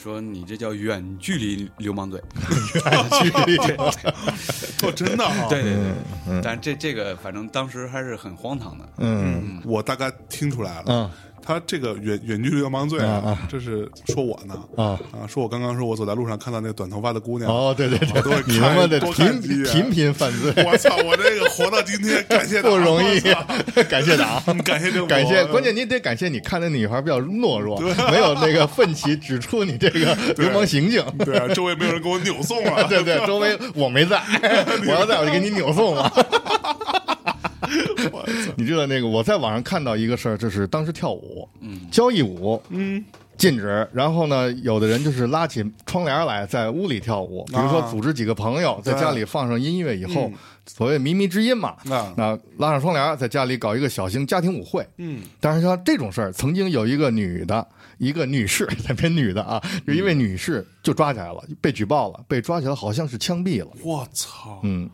[0.00, 2.18] 说你这叫远距离流氓罪。
[4.82, 8.88] 哦，真的啊，对对对，但这这个反正当时还是很荒唐的。
[8.98, 11.10] 嗯我大概听出来了，嗯
[11.48, 15.00] 他这个远远距离流氓罪啊啊，这是说我呢啊。
[15.12, 23.18] 啊，说我刚刚说我走在路上看到那个短头发的姑娘，哦，对对我都你他妈的频频频犯罪，我操，我这个活到今天，感谢 不容易。
[23.88, 27.80] 感谢党， 感谢政府，感谢，关键你得感谢你看那女孩比较懦弱，
[28.10, 31.02] 没有那个奋起指出你这个流氓行径。
[31.24, 34.22] 对啊，周围没有人给我扭送了，对对，周围我没在，
[34.86, 36.12] 我要在我就给你扭送了。
[38.12, 43.04] 我操，你知道那个我在网上看到一个事儿，就是当时跳舞，嗯，交谊舞嗯。
[43.36, 50.34] 禁止，然后呢，有的人就是拉起窗帘来在屋里跳舞，比如说啊组织几个朋友在家里放上音乐以后嗯，
[50.66, 52.12] 所谓靡靡之音嘛，啊。
[52.16, 54.84] 那拉上窗帘在家里搞一个小型家庭舞会。
[54.96, 55.20] 嗯。
[55.38, 57.64] 但是像这种事儿，曾经有一个女的，
[57.98, 63.68] 一个女士， 咱别女的啊，有一位女士就抓起来了，被举报了，被抓起来好像是枪毙了。
[63.84, 64.90] 我操，嗯，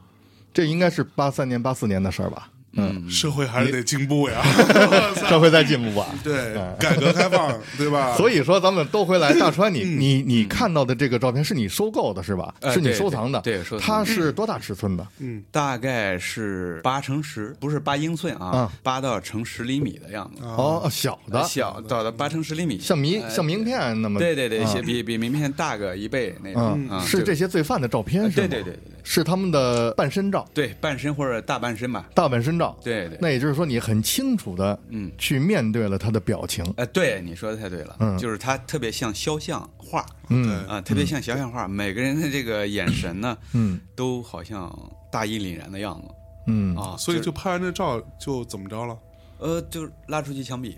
[0.53, 2.51] 这应该是八三年、八四年的事儿吧？
[2.77, 4.43] 嗯，社会还是得进步呀，
[5.29, 6.07] 社会在进步吧？
[6.23, 8.15] 对，改革开放，对吧？
[8.19, 12.55] 所以说，咱们都回来，大川你，你你看到的这个照片是你收购的是吧？
[12.73, 13.41] 是你收藏的？
[13.41, 15.07] 对对收藏的它是多大尺寸的？
[15.19, 24.19] 嗯大概是八乘十，不是八英寸啊啊，八到乘十厘米的样子，哦，小的，小到的八乘十厘米，像名呃像名片那么？
[24.19, 28.33] 对对对，啊比比名片大个一倍那种是这些罪犯的照片是吗？
[28.35, 32.07] 对对对对对，是他们的半身照，对，半身或者大半身吧。
[32.15, 32.64] 大半身照。
[32.83, 36.65] 对对，那也就是说，你很清楚的嗯，去面对了他的表情。
[36.77, 38.17] 哎，对，你说的太对了，嗯。
[38.19, 40.67] 就是他特别像肖像画嗯。
[40.67, 43.81] 啊，特别像肖像画，每个人的这个眼神呢，嗯。
[43.97, 44.71] 都好像
[45.11, 46.15] 大义凛然的样子
[46.47, 46.77] 嗯。
[46.77, 48.99] 啊，所以就拍完这照就怎么着了？
[49.39, 50.75] 呃，就拉出去枪毙。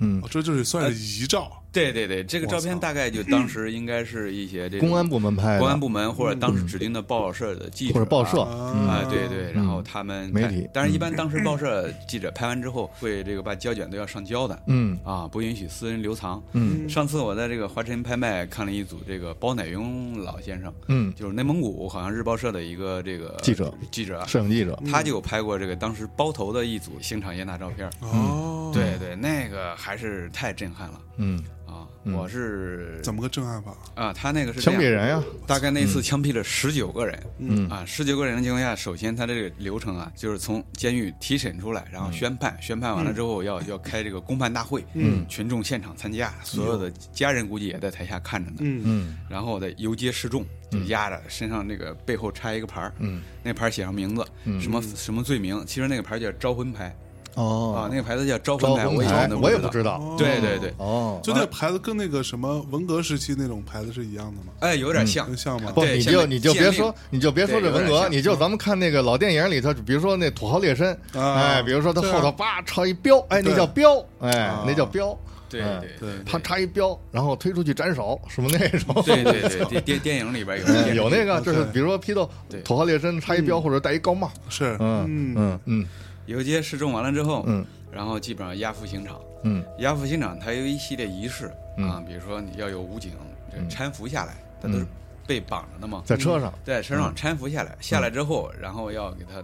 [0.00, 0.20] 嗯。
[0.22, 1.59] 哦，这就是算是遗照。
[1.72, 9.06] 对对对，这个照片大概就当时应该是一些这种公安部门拍的，公安部门或者当时指定的报社的记者或者报社，啊。
[9.08, 10.68] 对对，然后他们媒体。
[10.72, 14.62] 但是一般当时报社记者拍完之后会这个把胶卷都要上交的。
[14.66, 14.98] 嗯。
[15.04, 16.42] 啊，不允许私人留藏。
[16.52, 16.88] 嗯。
[16.88, 23.72] 上次我在这个华晨拍卖看了一组这个包乃雍老先生，嗯，就是内蒙古好像日报社的一个这个记者。
[23.90, 27.86] 记者，摄影记者，他就有拍过这个当时包头的一组刑场严打照片。
[27.86, 27.92] 儿。
[28.00, 31.00] 哦，对对，那个还是太震撼了。
[31.16, 31.86] 嗯，啊！
[32.12, 33.76] 我是怎么个震撼法？
[33.94, 37.68] 啊，他那个是枪毙人呀，大概那次枪毙了十九个人，嗯。
[37.68, 48.82] 啊，十九个人的情况下，首先他的这个流程啊，就是从监狱提审出来，然后宣判，宣判完了之后要要开这个公判大会，嗯，群众现场参加，所有的家人估计也在台下看着呢，嗯。
[48.84, 49.18] 嗯。
[49.28, 54.26] 然后再游街示众，就压着身上那个背后插一个牌儿，嗯，那牌儿写上名字，
[54.60, 56.94] 什么什么罪名，其实那个牌儿叫招魂牌
[57.34, 64.52] 啊，哦，那个牌子叫招招魂牌，我以前我也不知道，对对对，哦，就那个牌子跟那个什么文革时期那种牌子是一样的吗？
[64.60, 65.72] 哎，有点像，像吗？
[65.74, 75.16] 不，对你就你就别说，你就别说这文革，你就咱们看那个老电影里头，比如说那土豪劣绅，啊哎，比如说他后头叭插一标，哎，那叫标，哎啊，那叫标，
[75.48, 82.28] 对哎对对他插一标，然后推出去斩首，什么那种，对对对，电电电影里边有嗯有那个，就是比如说批斗
[82.64, 85.34] 土豪劣绅插一标或者戴一高帽，是，嗯。
[85.36, 85.86] 嗯嗯
[86.30, 87.64] 游街示众完了之后，嗯。
[87.90, 89.20] 然后基本上押赴刑场。
[89.42, 89.64] 嗯。
[89.78, 91.90] 押赴刑场，它有一系列仪式嗯。
[91.90, 93.12] 啊，比如说你要有武警
[93.50, 94.86] 这搀扶下来，它都是
[95.26, 99.42] 被绑着的嘛，在车上，在车上搀扶下来，下来之后，然后要给他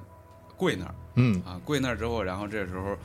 [0.56, 0.94] 跪那儿。
[1.16, 1.42] 嗯。
[1.44, 2.96] 啊，跪那儿之后，然后这时候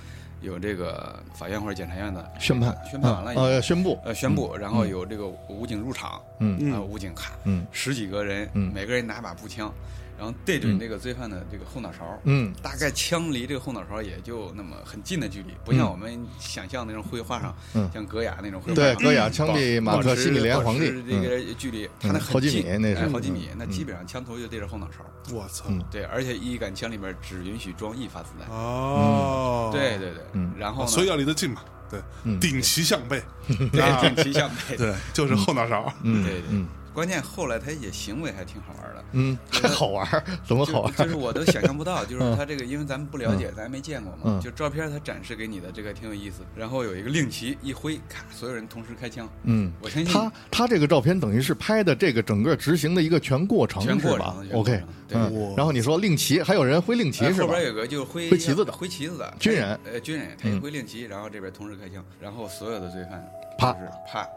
[0.42, 6.72] 有这个法院或者检察院的宣判，宣判完了以后啊呃，宣布，呃宣布，然后有这个武警入场，嗯。
[6.72, 7.66] 啊，武警咔嗯。
[7.72, 8.72] 十几个人，嗯。
[8.74, 9.74] 每个人拿把步枪，
[10.22, 25.00] 然后对准这个罪犯的这个后脑勺，嗯大概枪离这个后脑勺也就那么很近的距离，不像我们想象那种绘画上，嗯像戈雅那种绘画上，对戈雅枪毙马克西米连皇帝这个距离，他那很好几近米那是哎好几米，那基本上枪头就对着后脑勺。
[25.34, 25.66] 我操！
[25.70, 28.48] 嗯对，而且一杆枪里面只允许装一发子弹。
[28.50, 31.64] 哦，对对对，嗯然后，所以要离得近嘛。
[31.90, 34.78] 对，嗯顶旗向背，对顶旗向背。
[34.78, 35.92] 对，就是后脑勺。
[36.04, 39.04] 嗯对对嗯关键后来他也行为还挺好玩的。
[39.14, 40.08] 嗯， 还好玩，
[40.48, 40.94] 怎么好玩？
[40.96, 46.42] 就就是我都想象不到，就是他这个，因为咱们不了解，咱没见过嘛嗯，就照片他展示给你的这个挺有意思。
[46.56, 49.28] 然后有一个令旗一挥，咔，所有人同时开枪。
[49.44, 57.66] 嗯，我相信他他这个照片等于是拍的这个整个执行的一个全过程全过是吧程？OK，对嗯，然后你说令旗，还有人挥令旗是吧哎后边？
[57.66, 63.24] 有个就是挥挥旗子的挥旗子的军人，呃，军人他一嗯挥令旗，然后这边同时开枪，然后所有的罪犯
[63.58, 64.28] 啪就是啪，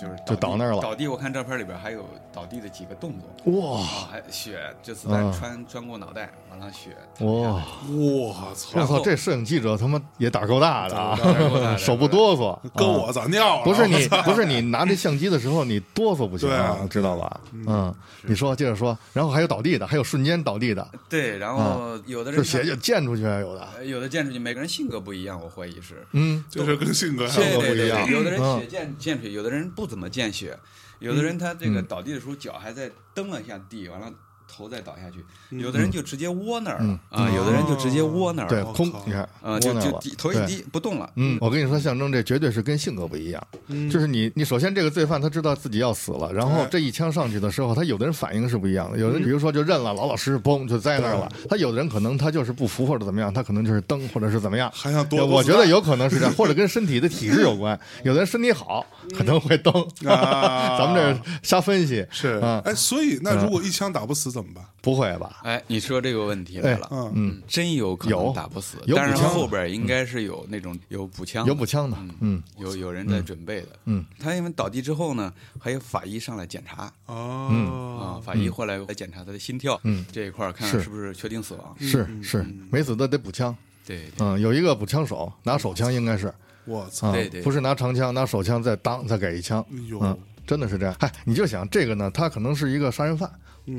[0.00, 3.52] 就是就倒那儿了倒地，我看照片里边还有倒地的几个动作。
[3.52, 6.90] 哇啊，还血就子弹啊穿穿过脑袋，完了血
[7.24, 7.62] 哇！
[7.90, 9.00] 我操我操！
[9.00, 11.16] 这摄影记者他妈也胆儿够大的啊
[11.76, 12.58] 手不哆嗦。
[12.76, 13.64] 搁啊我咋尿了？
[13.64, 17.40] 不是你，不是你拿这相机的时候，你哆嗦不行啊知道吧？
[17.52, 23.60] 嗯，你说接着说，然后还有倒地的，还有瞬间倒地的，对，然后有的人这血就溅出去啊，有的。
[23.76, 26.06] 呃有的溅出去，每个人性格不一样，我怀疑是。
[26.12, 30.58] 嗯，就是跟性格还对有对对不一样，有的人嗯血溅溅出去，有的人不怎么见血，
[30.98, 34.12] 有的人他这个倒地的时候脚还在蹬了一下地，完了
[34.54, 35.24] 头再倒下去，
[35.56, 41.10] 有的人就直接窝那儿了啊，有的人就直接窝那儿对，空，你看，啊，就窝那了就低头一低不动了。
[41.16, 43.42] 嗯，我跟你说，象征这绝对是跟性格不一样。
[43.90, 51.30] 就是你，你首先这个罪犯他知道自己要死了，然后这一枪上去的时候，他有的人反应是不一样的，有的人比如说就认了，老老实实嘣就栽那儿了。
[51.48, 54.70] 他有的人可能他就是不服或者怎么样，他可能就是蹬或者是怎么样。
[54.74, 57.78] 还想多我觉得有可能是这样，或者跟身体的体质有关。
[58.04, 58.84] 有的人身体好，
[59.16, 59.72] 可能会蹬。
[60.06, 60.76] 啊。
[60.78, 64.64] 咱们这瞎分析是啊，哎，所以那如果一枪打不死怎么办？
[64.80, 65.40] 不会吧？
[65.44, 67.12] 哎，你说这个问题来了，嗯。
[67.14, 73.68] 嗯，真有可能打不死，有但是后边应该是有那种有补枪，有补枪的，嗯有有人在准备的。
[73.84, 76.92] 嗯，他因为倒地之后呢，还有法医上来检查。
[77.06, 77.48] 哦。
[77.50, 80.04] 啊，哦，法医后来来检查他的心跳，嗯。
[80.10, 80.80] 这一块儿看是。
[80.82, 81.76] 是不是确定死亡。
[81.78, 83.56] 是是，没死的得补枪。
[83.86, 84.26] 对对。
[84.26, 86.32] 嗯，有一个补枪手拿手枪，应该是。
[86.64, 87.08] 我操！
[87.08, 89.64] 啊对对，不是拿长枪，拿手枪再当再给一枪。
[89.68, 90.94] 嗯，真的是这样。
[91.00, 93.28] 嗨，你就想这个呢，他可能是一个杀人犯，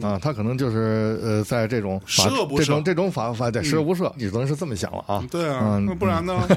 [0.01, 5.21] 啊，他可能就是呃，在这种法十恶不赦这种这种法法对十恶不赦，你只能是这么想了啊。
[5.29, 6.47] 对啊，嗯那不然呢？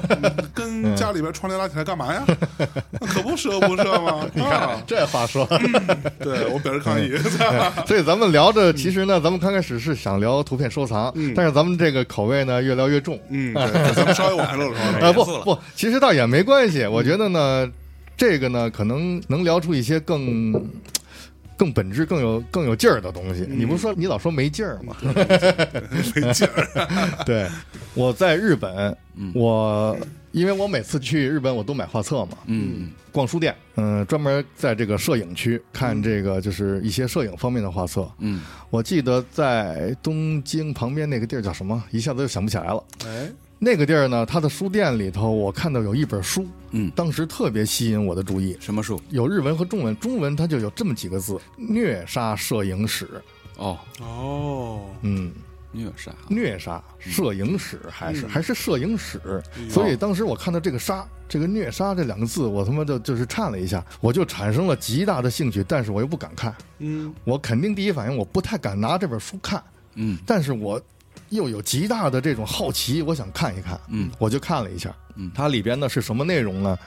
[0.53, 2.25] 跟家里边窗帘拉起来干嘛呀？
[3.01, 4.25] 那可不十恶不赦吗？
[4.33, 5.45] 你看啊，这话说，
[6.19, 7.11] 对我表示抗议。
[7.85, 13.19] 所以咱们聊着，其实呢，咱们刚开始是想聊图片收藏，但是咱们这个口味呢越聊越重。
[13.29, 16.85] 嗯，对，咱们稍微往下漏了啊，不不，其实倒也没关系。
[16.85, 17.69] 我觉得呢，
[18.15, 20.53] 这个呢，可能能聊出一些更。
[21.57, 24.95] 更本质、更有更有劲儿的东西，你不是说你老说没劲儿吗？
[26.15, 26.87] 没劲儿。
[27.25, 27.49] 对，
[27.95, 28.95] 我在日本，
[29.33, 29.97] 我
[30.31, 38.07] 因为我每次去日本我都买画册嘛，嗯逛书店，嗯、专门在这个摄影区看这个就是一些摄影方面的画册。
[38.19, 42.83] 嗯我记得在东京旁边那个地儿叫什么，一下子就想不起来了。
[43.05, 43.27] 哎，
[43.59, 49.01] 那个地儿呢，它的书店里头，我看到有一本书，嗯，当时特别吸引我的注意，什么书？
[49.09, 53.07] 有日文和中文，中文它就有这么几个字：虐杀摄影史。
[53.57, 55.31] 哦，哦，嗯，
[55.71, 56.13] 虐杀。
[56.27, 58.29] 虐杀摄影史还是、嗯。
[58.29, 59.19] 还是摄影史，
[59.59, 67.11] 呦所以当时我看到这个“杀”这个“虐杀”这两个字，我他妈就就是颤了一下，我就产生了极大的兴趣，但是我又不敢看，嗯。
[67.23, 69.63] 我肯定第一反应我不太敢拿这本书看，
[69.95, 70.15] 嗯。
[70.27, 70.79] 但是我
[71.29, 75.31] 又有极大的这种好奇，我想看一看，嗯，我就看了一下，嗯。
[75.33, 76.77] 它里边呢是什么内容呢？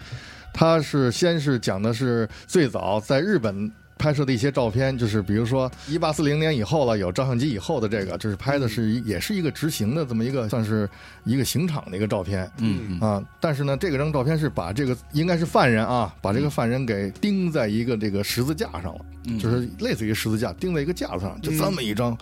[0.52, 10.88] 它是先是讲的是最早在日本拍摄的一些照片，就是比如说一八四零年以后了，有照相机以后的这个，就是拍的是也是一个执行的这么一个算是
[11.24, 12.50] 一个刑场的一个照片。
[12.58, 12.98] 嗯。
[12.98, 13.00] 嗯。
[13.00, 19.38] 啊，但是呢，这个张照片是把这个应该是犯人啊，把这个犯人给钉在一个这个十字架上了，嗯。
[19.38, 22.16] 就是类似于十字架钉在一个架子上，就这么一张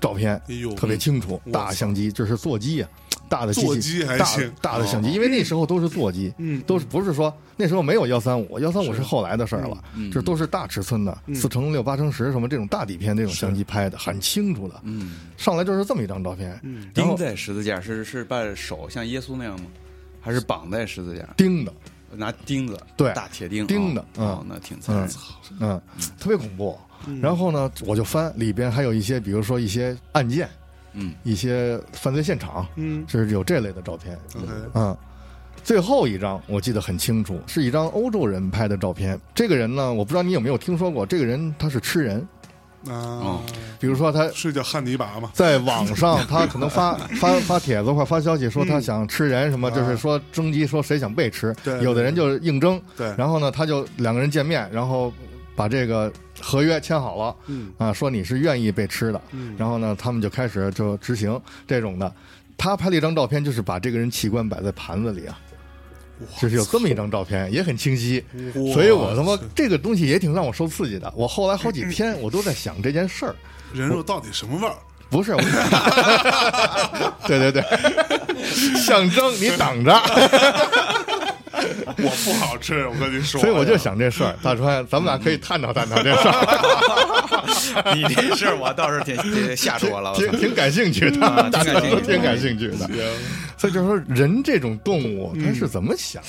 [0.00, 2.88] 照片，哎呦，特别清楚，大相机，这是座机啊，
[3.28, 4.52] 大的座机还大行。
[4.60, 9.02] 大的相机，哦因为那时候都是座机，嗯都是不是说那时候没有幺三五，幺三五是。
[9.02, 14.80] 后来的事儿了，嗯这都是大尺寸的，四乘六、八乘十什么这种大底片这种相机拍的，很清楚的。
[14.84, 16.90] 嗯，上来就是这么一张照片，嗯。
[16.94, 19.66] 然后钉在十字架是是把手像耶稣那样吗？
[20.20, 21.24] 还是绑在十字架？
[21.36, 21.72] 钉的，
[22.14, 23.66] 拿钉子，对大铁钉。
[23.66, 24.44] 钉的嗯。
[24.46, 25.08] 那挺惨。
[25.58, 25.60] 嗯。
[25.60, 25.80] 嗯，
[26.20, 26.78] 特别恐怖。
[27.22, 30.48] 然后呢，我就翻里边还有一些，比如说一些案件，
[30.92, 31.14] 嗯。
[31.22, 33.04] 一些犯罪现场，嗯。
[33.06, 34.18] 就是有这类的照片。
[34.36, 34.96] ，OK，嗯，
[35.62, 39.18] 最后一张我记得很清楚，是一张欧洲人拍的照片。
[39.34, 42.26] 这个人呢，我不知道你有没有听说过，这个人他是吃人，
[42.88, 43.40] 啊，
[43.80, 45.30] 比如说他是叫汉尼拔吗？
[45.34, 51.54] 在网上，他可能发 发发帖子或者发消息说他想吃人什么，啊就是说征集说谁想被吃。
[51.64, 55.12] 对，有的人就应征，对，然后呢他就两个人见面，然后
[55.58, 57.36] 把这个合约签好了。
[57.48, 62.12] 嗯啊，说你是愿意被吃的，嗯然后呢，他们就开始就执行这种的。
[62.56, 65.36] 他拍了一张照片，就是把这个人器官摆在盘子里啊，
[66.40, 68.24] 就是有这么一张照片，也很清晰。
[68.72, 71.12] 所以我他妈这个东西也挺让我受刺激的。
[71.16, 73.34] 我后来好几天我都在想这件事儿，
[73.74, 74.74] 人肉到底什么味儿？
[75.10, 75.40] 不是，我
[77.26, 77.62] 对对对，
[78.76, 79.92] 象征你等着，
[81.86, 83.40] 我不好吃，我跟你说。
[83.40, 84.34] 所以我就想这事儿。
[84.42, 90.14] 大川，咱们俩可以探讨探讨这事儿， 你这事儿我倒是挺挺吓着我了。
[90.14, 92.88] 挺挺感兴趣的，啊 大川挺感兴趣都挺感兴趣的。
[93.56, 96.28] 所以就是说，人这种动物他是怎么想的？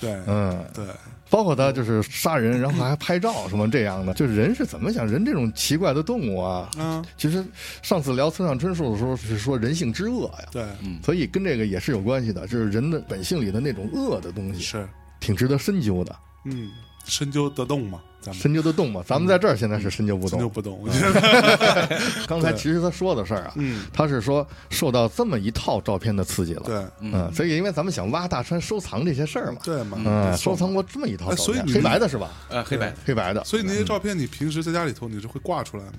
[0.00, 0.84] 对嗯，对，
[1.30, 5.06] 包括他就是杀人，然后还拍照什么这样的，就是人是怎么想？
[5.06, 7.44] 人这种奇怪的动物啊，嗯，其实
[7.82, 10.64] 上次聊村上春树的时候是说人性之恶呀，对，
[11.02, 14.88] 所以跟这个也是有关系的，就是人的本性里的那种恶的东西，是，
[15.20, 16.70] 挺值得深究的，嗯，
[17.10, 18.00] 深究得动吗？
[18.20, 18.40] 咱们。
[18.40, 19.02] 深究得动吗？
[19.06, 20.38] 咱们在这儿现在是深究不动。
[20.38, 21.98] 深究不动，我觉得，
[22.28, 26.84] 刚才其实他说的事儿啊，嗯，他是说受到这么一套照片的刺激了，对。
[27.00, 32.30] 嗯，所以因为咱们想挖大川收藏这些事儿嘛，对嘛，嗯，收藏过这么一套照片，哎所以你黑白的是吧？
[32.48, 35.92] 呃，黑白黑白的，所以那些照片你平时在家里头你是会挂出来吗？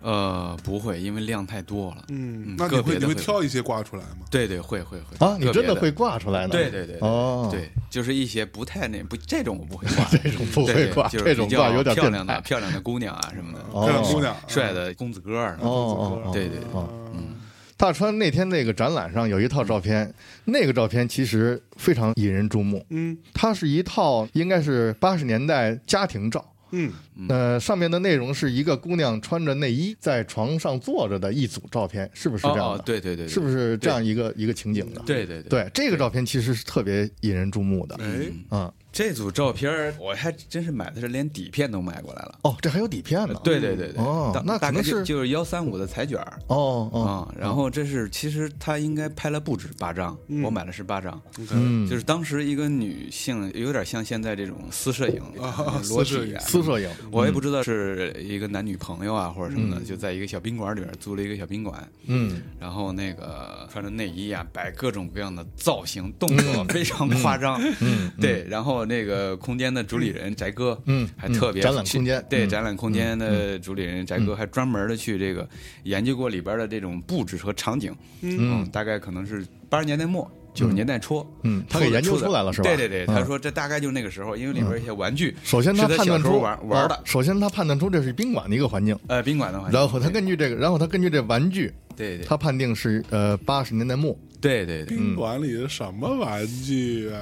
[0.00, 2.04] 呃不会，因为量太多了。
[2.08, 4.26] 嗯嗯，那你会你会挑一些挂出来吗？
[4.30, 5.26] 对对，会会会。
[5.26, 6.48] 啊，你真的会挂出来呢？
[6.48, 7.08] 对对对对。
[7.08, 13.86] 哦，对，就是一些不太那不这种我不会挂， 这种不会挂就是这种比较挂有点漂亮的漂亮的姑娘啊什么的，哦。
[13.86, 15.68] 漂亮姑娘，帅的公子哥儿什么的。
[15.68, 16.68] 哦哦哦，对对对。
[16.72, 16.88] 哦。
[17.14, 17.34] 嗯，
[17.76, 20.12] 大川那天那个展览上有一套照片，
[20.44, 22.84] 那个照片其实非常引人注目。
[22.90, 23.16] 嗯。
[23.34, 26.92] 它是一套应该是八十年代家庭照，嗯。
[27.28, 33.28] 呃，上面的内容是一个姑娘穿着内衣在床上坐着的一组照片，是不是这样哦哦的？，对对对，对。
[33.28, 35.02] 是不是这样一个一个情景的？
[35.04, 37.94] 对对对，对，这个照片其实是特别引人注目的。
[37.96, 42.38] 哎，嗯，这组照片儿我还真是买的是连底片都买过来了。
[42.42, 43.34] 哦，这还有底片呢。
[43.44, 47.34] 对对对对，哦大大概那可能是就是幺三五的彩卷儿哦哦，啊。
[47.38, 51.20] 然后这是其实他应该拍了不止八张，我买的是八张。
[51.50, 55.22] 嗯，就是当时一个女性，有点像现在这种私摄影、
[55.82, 67.60] 私摄影体啊，私摄影，我也不知道是一个男女朋友啊或者什么的，就在一个小宾馆里边租了一个小宾馆，嗯然后那个穿着内衣啊，摆各种各样的造型动作，非常夸张。
[67.80, 75.48] 嗯，对，然后那个空间的主理人翟哥，嗯还特别嗯展览空间对，嗯展览空间的主理人翟哥还专门的去这个
[75.84, 80.30] 研究过里边的这种布置和场景，嗯，大概可能是八十年代末。
[80.52, 82.64] 九十年代初，嗯他给研究出来了是吧？
[82.64, 83.14] 对对对，嗯。
[83.14, 89.78] 他说这大概就是那个时候，因为里边一些玩具，首先他判断出玩玩的哦，首先他判断出这是宾馆的一个环境，呃，宾馆的环境。
[89.78, 92.26] 然后他根据这个，然后他根据这玩具，对对。
[92.26, 97.20] 他判定是呃八十年代末，对对对，宾馆里的什么玩具啊？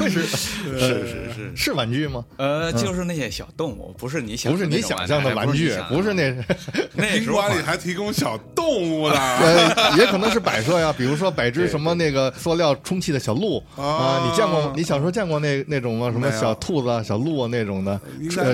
[0.00, 0.36] 会 是是
[0.78, 2.24] 是是，是玩具吗？
[2.36, 6.34] 呃，就是那些小动物，不是你想不是你想象的玩具，不是那，
[6.94, 9.14] 那宾馆里还提供小动物呢。
[9.16, 14.72] 呃，也可能是摆设呀，比如说摆只什么那个塑料充气的小鹿啊，你见过？
[14.76, 16.10] 你小时候见过那那种吗？
[16.10, 18.00] 什么小兔子啊、小鹿啊那种的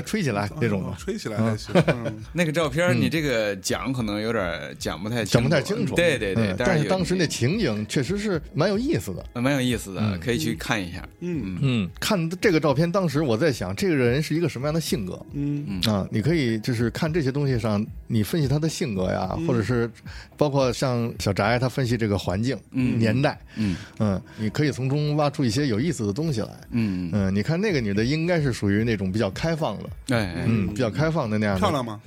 [0.04, 0.96] 吹起来那种哦的。
[0.98, 1.72] 吹起来还行。
[1.88, 9.24] 嗯那个照片，你这个讲可能有点讲不太讲不太清楚，对对对嗯，但是有当时那情景确实是蛮有意思的。
[9.34, 11.08] 呃蛮有意思的，可以去看一下。
[11.20, 11.58] 嗯。
[11.62, 15.24] 嗯，看这个照片，当时我在想，这个人是一个什么样的性格？
[15.32, 15.80] 嗯。
[15.86, 19.90] 啊，你可以就是看这些东西上，你分析他的性格呀，或者是
[20.36, 23.76] 包括像小翟他分析这个环境、年代，嗯。
[23.98, 26.48] 嗯，你可以从中挖出一些有意思的东西来。
[26.70, 32.00] 嗯，嗯，你看那个女的应该是属于那种比较开放的，哎哎，嗯，比较开放的那样的，漂亮吗？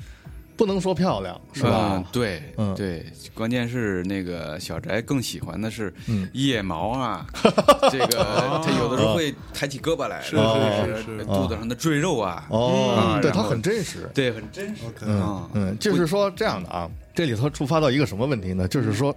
[0.56, 1.92] 不能说漂亮是吧？
[1.96, 2.06] 嗯？
[2.12, 2.74] 对，嗯。
[2.76, 6.30] 对，关键是那个小翟更喜欢的是嗯。
[6.34, 7.26] 腋毛啊，
[7.92, 11.26] 这个他有的时候会抬起胳膊来，是是是是。
[11.26, 14.10] 肚子上的赘肉啊，哦啊，对，他很真实。
[14.14, 14.84] 对，很真实。
[15.10, 18.68] 啊，嗯，就是说这样的啊，这里头触发到一个什么问题呢？
[18.68, 19.16] 就是说，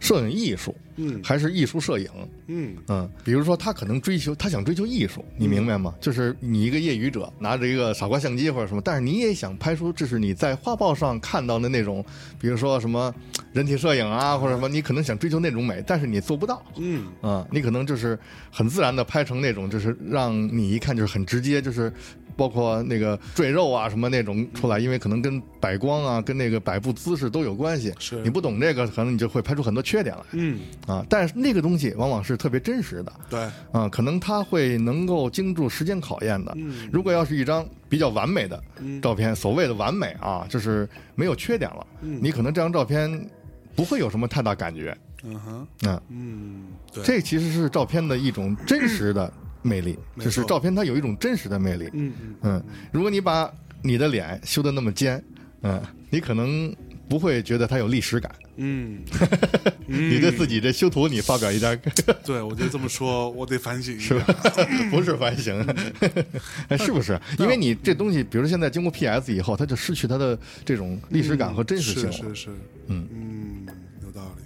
[0.00, 2.08] 摄影艺术嗯还是艺术摄影？
[2.48, 5.94] 嗯嗯，比如说他可能追求，他想追求艺术，你明白吗？
[6.00, 12.04] 就是你一个业余者拿着一个傻瓜相机或者什么，但是你也想拍出这是你在画报上看到的那种，
[12.40, 13.14] 比如说什么
[13.52, 16.62] 人体摄影啊或者什么，你可能想追求那种美，但是你做不到。
[16.76, 18.18] 嗯啊、你可能就是
[18.50, 21.92] 很自然的拍成那种，就是让你一看就是很直接，就是
[22.40, 27.92] 包括那个赘肉啊什么那种出来，因为可能跟摆光啊、跟那个摆布姿势都有关系。
[27.98, 28.18] 是。
[28.22, 31.04] 你不懂这个，可能你就会拍出很多缺点来嗯，啊。
[31.10, 33.12] 但是那个东西往往是特别真实的。
[33.28, 33.40] 对，
[33.72, 36.54] 啊，可能它会能够经住时间考验的。
[36.56, 36.88] 嗯。
[36.90, 39.02] 如果要是一张比较完美的嗯。
[39.02, 43.28] 照片，所谓的完美啊，就是没有缺点了，你可能这张照片
[43.76, 44.96] 不会有什么太大感觉。
[45.22, 46.64] 嗯哼，嗯，嗯，
[46.94, 49.30] 对，这其实是照片的一种真实的
[49.62, 51.88] 魅力，就是照片它有一种真实的魅力。
[51.92, 53.52] 嗯嗯嗯，如果你把
[53.82, 55.22] 你的脸修的那么尖，
[55.62, 55.80] 嗯，
[56.10, 56.74] 你可能
[57.08, 58.30] 不会觉得它有历史感。
[58.62, 58.98] 嗯，
[59.88, 61.74] 你对自己这修图，你发表一张，
[62.24, 64.14] 对我就这么说，我得反省一下。
[64.90, 65.64] 不是反省，
[66.78, 67.18] 是不是？
[67.38, 72.12] 因为你这东西，比如现在经过 PS 以后，它就失去它的这种历史感和真实性了。
[72.12, 72.50] 是是是，
[72.88, 73.59] 嗯嗯。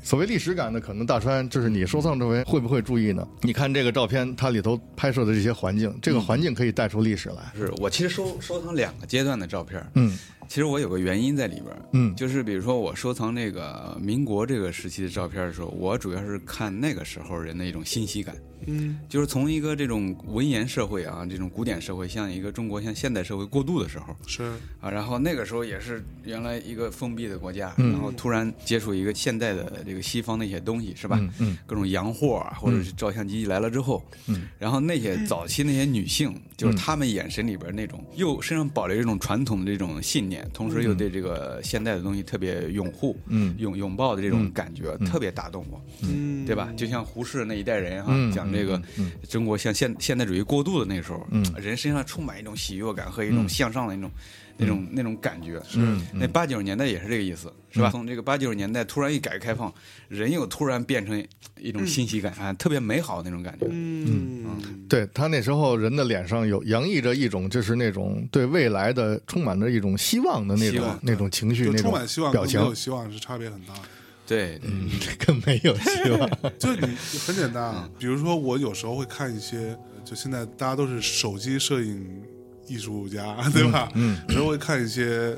[0.04, 3.26] 所谓历史感呢，可能大川就是你收藏这回会不会注意呢？
[3.40, 7.36] 你看这个照片，它里头拍摄的这些环境，这个环境可以带出历史来。
[7.56, 10.14] 是我其实收收藏两个阶段的照片，嗯
[10.48, 12.14] 其实我有个原因在里边，嗯。
[12.14, 18.36] 就是比如说我收藏这个民国这个时期的照片的时候，我主要是看那个时候人的一种信息感，
[18.66, 18.98] 嗯。
[19.08, 24.42] 就是从一个这种文言社会啊，这种古典社会，向一个中国向现代社会过渡的时候是，
[24.80, 27.92] 啊，然后那个时候也是原来一个封闭的国家，嗯。
[27.92, 31.18] 然后突然接触一个现代的这个西方的一些东西，是吧？
[31.20, 31.58] 嗯嗯。
[31.66, 46.72] 各种洋货啊，或者是照相机来了之后，嗯，然后那些早期那些女性，就是她们眼神里边那种又身上保留一种传统的这种信念，同时又对这个现代的东西特别拥护、嗯拥拥抱的这种感觉，特别打动我，嗯，对吧？
[46.76, 54.10] 就像胡适那一代人哈、嗯讲这个嗯中国向现现代主义过渡的那时候，嗯人身上充满一种喜悦感和一种向上的那种。
[54.56, 57.90] 那种那种感觉，嗯那八九十年代也是这个意思，是吧？
[57.90, 59.72] 从这个八九十年代突然一改革开放，
[60.08, 61.22] 人又突然变成
[61.60, 63.66] 一种欣喜感啊，特别美好那种感觉。
[63.70, 64.44] 嗯。
[64.88, 72.60] 对他那时候人的脸上有洋溢着一种就是那种对未来的充满着一种希望的那种那种情绪，就那种充满希望表情。
[72.60, 73.80] 跟没，有希望是差别很大的。
[74.26, 76.30] 对对，嗯，这个没有希望。
[76.58, 76.94] 就你
[77.26, 82.22] 很简单啊，比如说我有时候会看一些，就现在大家都是手机摄影
[82.66, 83.88] 艺术家，对吧？
[83.94, 85.36] 嗯，有时候会看一些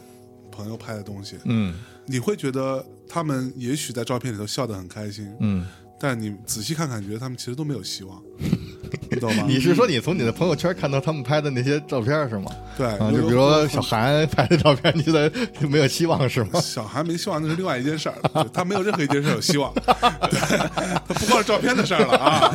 [0.51, 1.74] 朋友拍的东西，嗯
[2.07, 5.66] 你会觉得他们也许在照片里头笑得很开心，嗯，
[5.99, 8.22] 但你仔细看看，觉得他们其实都没有希望。
[9.11, 9.45] 你懂吗？
[9.49, 12.51] 你是说你从你的朋友圈看到他们拍的那些照片是吗？
[12.79, 15.31] 对，啊，就比如说小韩拍的照片，你觉得
[15.68, 16.61] 没有希望是吗？
[16.61, 18.14] 小韩没希望，那是另外一件事儿，
[18.55, 20.59] 他没有任何一件事有希望， 对，
[21.09, 22.55] 他不光是照片的事儿了啊。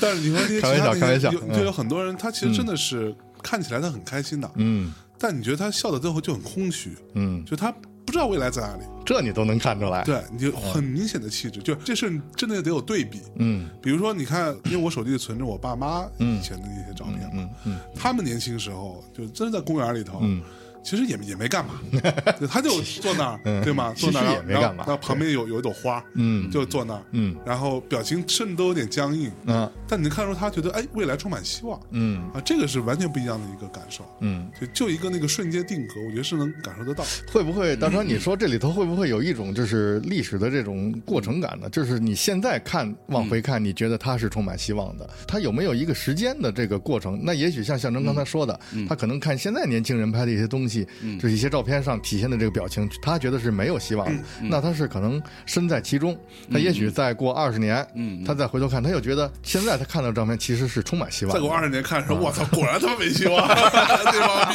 [0.00, 3.14] 但是你说那些其他就有很多人，他其实真的是
[3.46, 4.92] 看起来他很开心的，嗯。
[5.18, 7.72] 但你觉得他笑到最后就很空虚，嗯，就他
[8.04, 8.82] 不知道未来在哪里。
[9.04, 10.04] 这你都能看出来。
[10.04, 13.22] 对，你就很明显的气质，就这事真的得有对比。
[13.36, 13.68] 嗯。
[13.80, 17.80] 比如说，你看，因为我手机里存着我爸妈以前的一些照片嘛，嗯嗯。
[17.94, 20.42] 他们年轻时候就真的在公园里头，嗯
[20.86, 21.80] 其实也也没干嘛，
[22.38, 23.92] 对他就坐那儿，对吗？
[23.96, 34.04] 坐那儿，也没干嘛然后旁边有有一朵花，嗯就坐那儿，嗯然后表情甚至都有点僵硬，嗯但你能看出他觉得哎，未来充满希望嗯啊，这个是完全不一样的一个感受。
[34.20, 37.04] 嗯，就就一个那个瞬间定格，我觉得是能感受得到。
[37.32, 38.06] 会不会大川？
[38.06, 41.68] 你说这里头会不会有一种就是历史的这种过程感呢？
[41.70, 47.18] 就是你现在看往回看，你觉得它是充满希望的，它有没有一个时间的这个过程？
[47.24, 48.58] 那也许像象征刚才说的，
[48.88, 50.75] 他可能看现在年轻人拍的一些东西，
[51.18, 54.22] 就是一些照片上体现的这个表情，他觉得是没有希望的。
[54.42, 56.18] 那他是可能身在其中，
[56.52, 61.34] 他也许再过二十年，嗯他再回头看，他又觉得现在他看到照片其实是充满希望。
[61.34, 63.46] 再过二十年看的时候，我操，果然他妈没希望，
[64.12, 64.52] 这帮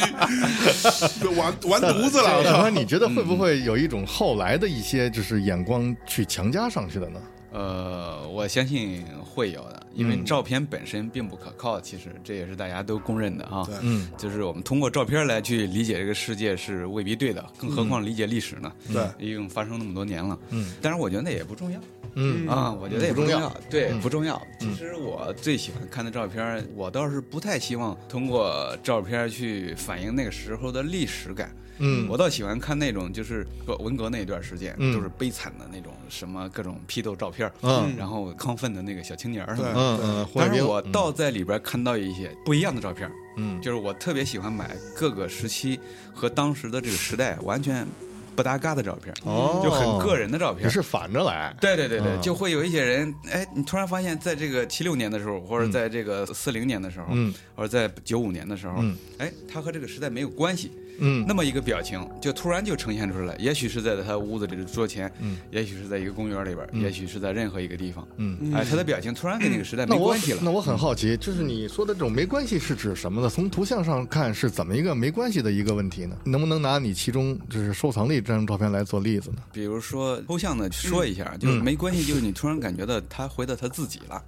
[1.20, 2.38] 逼完完犊子了！
[2.38, 7.20] 我操大川，你觉得会不会有一种后来的一些就是眼光去强加上去的呢？
[7.52, 10.24] 呃，我相信会有的，因为嗯。
[10.24, 13.64] 照片本身并不可靠，其实这也是大家都公认的啊。
[13.66, 13.74] 对。
[13.82, 14.08] 嗯。
[14.16, 18.72] 就是我们通过照片来去理解这个世界是未必对的，更何况理解历史呢？
[18.92, 19.04] 对。
[19.18, 20.38] 已经发生那么多年了。
[20.50, 21.78] 嗯，但是我觉得那也不重要
[22.14, 22.48] 嗯。
[22.48, 24.00] 啊，我觉得也不重要，对，嗯。
[24.00, 24.40] 不重要。
[24.58, 31.54] 其实我最喜欢看的照片，我倒是不太希望通过照片去反映那个时候的历史感。
[31.78, 32.06] 嗯。
[32.08, 33.46] 我倒喜欢看那种就是
[33.80, 34.94] 文革那一段时间，嗯。
[34.94, 39.74] 都是悲惨的那种什么各种批斗照片，嗯然后亢奋的那个小青年儿什么的。
[39.76, 43.60] 嗯嗯，但是我倒在里边看到一些不一样的照片，嗯。
[43.60, 45.80] 就是我特别喜欢买各个时期
[46.12, 47.86] 和当时的这个时代完全
[48.34, 50.68] 不搭嘎的照片，哦，就很个人的照片。
[50.70, 51.54] 是反着来。
[51.60, 52.20] 对对对对，嗯。
[52.20, 57.32] 就会有一些人，哎，你突然发现，在这个七六年的时候，或者在这个四零年的时候，嗯。
[57.54, 58.96] 或者在九五年的时候，嗯。
[59.18, 68.52] 哎，他和这个时代没有关系，嗯那么一个表情就突然就呈现出来，也许是在他屋子里的桌前，嗯也许是在一个公园里边，也许是在任何一个地方，嗯。
[68.54, 70.40] 哎，他的表情突然跟那个时代没关系了。
[70.42, 73.28] 那我很好奇，就是你说的这种没关系是指什么呢？
[73.28, 76.16] 从图像上看是怎么一个没关系的一个问题呢？
[76.24, 79.36] 能不能拿你其中就是收藏的一张照片来做例子呢？
[79.52, 84.22] 比如说抽象的说一下，就是没关系，就是你突然感觉到他回到他自己了。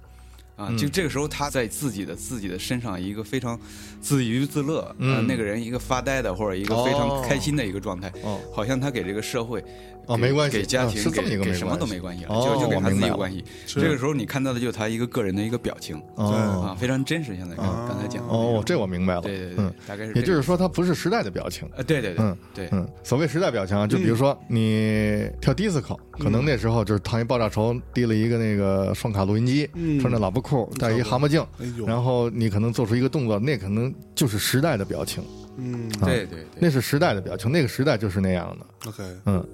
[0.55, 3.59] 啊，就这个时候他在自己的自己的身上一个非常
[4.01, 7.25] 自娱自乐，呃，嗯那个人一个发呆的或者一个非常哦。
[7.27, 8.39] 开心的一个状态，哦。
[8.53, 13.43] 好像他给这个社会给哦没关系给家庭、啊是这么一个没给给什么都没关系了，哦就就给他自我明白了己有关系。
[13.67, 16.25] 这个时候你看到的就是他一个个人的一个表情哦
[16.65, 17.35] 啊，非常真实。
[17.35, 19.21] 现在刚刚才讲的哦，这我明白了。
[19.21, 21.67] 对对对嗯，，大概是也就是说他不是时代的表情。
[21.75, 31.45] 呃，对对对嗯对，嗯，所谓时代表情啊，就比如说你跳 disco，可能那时候就是烫一爆炸头，提了一个那个双卡录音机，嗯穿着喇叭裤，戴一蛤蟆镜，
[31.85, 35.23] 然后你可能做出一个动作，那可能就是时代的表情，
[35.57, 38.89] 嗯对对，那是时代的表情，那个时代就是那样的。
[38.89, 39.45] ，OK，嗯，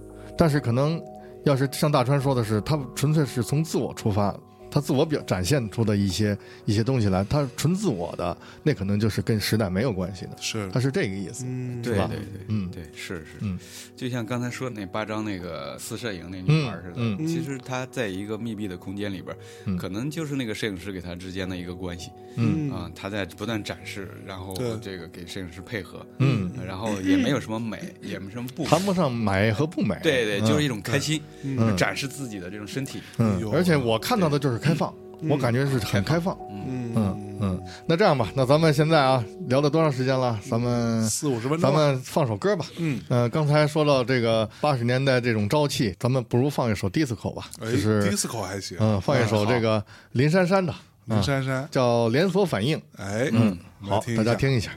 [0.42, 1.00] 但是可能
[1.46, 4.36] 要是像大川说的是，他纯粹是从自我出发，
[4.72, 10.70] 他自我表展现出的一些一些东西来，他纯自我的，那可能就是跟时代没有关系的，是。
[10.72, 11.44] 他，是这个意思。
[11.46, 11.82] 嗯，吧？
[11.84, 12.72] 对对对，嗯。
[12.72, 13.60] 对，是是，嗯，
[13.98, 17.28] 就像刚才说的那八张那个四摄影那女孩似的，嗯嗯。
[17.28, 19.78] 其实她在一个密闭的空间里边，嗯。
[19.78, 22.72] 可能就是那个摄影师给她之间的一个关系嗯。
[22.72, 29.98] 啊，她在不断展示，然后这个给摄影师配合，嗯，然后也没有什么美，也没什么不，谈不上美和不美。
[30.02, 31.76] 对对，就是一种种开心，嗯。
[31.76, 33.42] 展示自己的这种身体，嗯。
[33.52, 34.94] 而且我看到的就是开放，
[35.28, 36.38] 我感觉是很开放。
[36.66, 40.40] 嗯嗯嗯，那这样吧，那咱们现在啊聊了多长时间了？
[40.48, 42.66] 咱们四五十分钟咱，们放首歌吧。
[42.78, 50.72] 嗯，呃，刚才说到这个八十年代这种朝气，咱们不如放一首 disco 吧，哎就是，disco 还行，嗯，放一首这个林珊珊的，
[51.06, 52.80] 林珊珊，叫连锁反应。
[52.98, 54.72] 哎，嗯，好，大家听一下。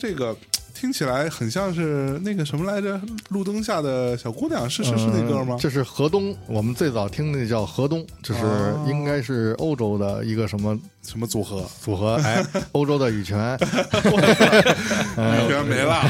[0.00, 0.34] 这个
[0.74, 2.96] 听起来很像是那个什么来着，
[3.28, 5.56] 《路灯下的小姑娘》，是是是那歌吗？
[5.56, 11.62] 嗯这是河东，我们最早听的叫河东，就是哦应该是欧洲的一个什么什么组合？
[11.82, 12.42] 组合，哎，
[12.72, 16.02] 欧洲的羽泉， 羽泉没了，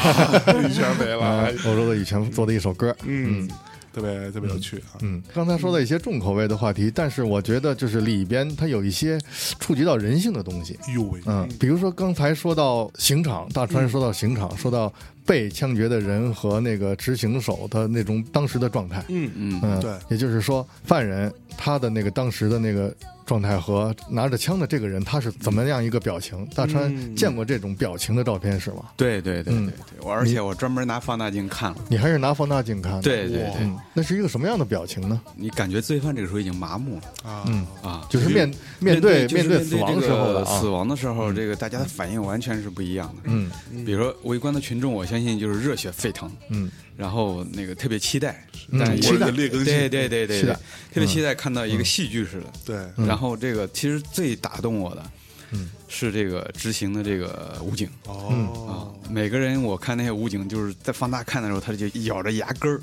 [0.62, 3.48] 羽泉没了啊。，欧洲的羽泉做的一首歌，嗯，
[3.92, 4.98] 特别特别有趣啊。
[5.02, 9.18] 嗯，刚才说到一些重口味的话题，但是我觉得就是里边它有一些
[9.58, 10.78] 触及到人性的东西。
[10.86, 14.92] 哎呦喂，嗯，比如说刚才说到刑场，大川说到刑场，说到
[15.26, 19.04] 被枪决的人和那个执行手的那种当时的状态。
[19.08, 22.94] 嗯嗯嗯，对也就是说，犯人他的那个当时的那个
[23.30, 26.44] 状态和拿着枪的这个人他是怎么样一个表情？
[26.52, 28.86] 大川嗯见过这种表情的照片是吗？
[28.96, 31.76] 对对对嗯对对，我而且我专门拿放大镜看了。
[31.88, 33.02] 你还是拿放大镜看的？
[33.02, 35.20] 对对对嗯，那是一个什么样的表情呢？
[35.36, 43.22] 你感觉罪犯这个时候已经麻木了啊，嗯啊，就是面面对面对死亡这时候的死，亡的时候，这个大家的反应完全是不一样的。
[43.26, 43.48] 嗯
[43.86, 46.68] 比如说围观的群众，我相信就是热血沸腾，嗯
[47.00, 49.24] 然后那个特别期待，嗯但是期待。
[49.24, 49.64] 的劣根性。
[49.64, 50.40] 对对对对对。
[50.42, 50.52] 期待，
[50.92, 52.52] 特别期待看到一个戏剧似的。
[52.62, 53.06] 对，嗯。
[53.06, 55.10] 然后这个其实最打动我的，
[55.52, 57.86] 嗯，是这个执行的这个武警。
[58.04, 62.82] 啊哦，，每个人我看那些武警就是在放大看的时候，他就咬着牙根儿，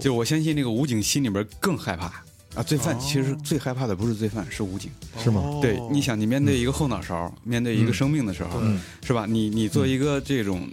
[0.00, 2.06] 就我相信那个武警心里边更害怕。
[2.56, 2.62] 啊。
[2.66, 2.98] 罪犯哦。
[3.00, 4.90] 其实最害怕的不是罪犯，是武警。
[5.22, 5.40] 是吗？
[5.40, 5.60] 哦。
[5.62, 8.80] 对，你想，你面对一个后脑勺，面对一个生命的时候，嗯。
[9.06, 9.24] 是吧？
[9.24, 10.68] 你你做一个这种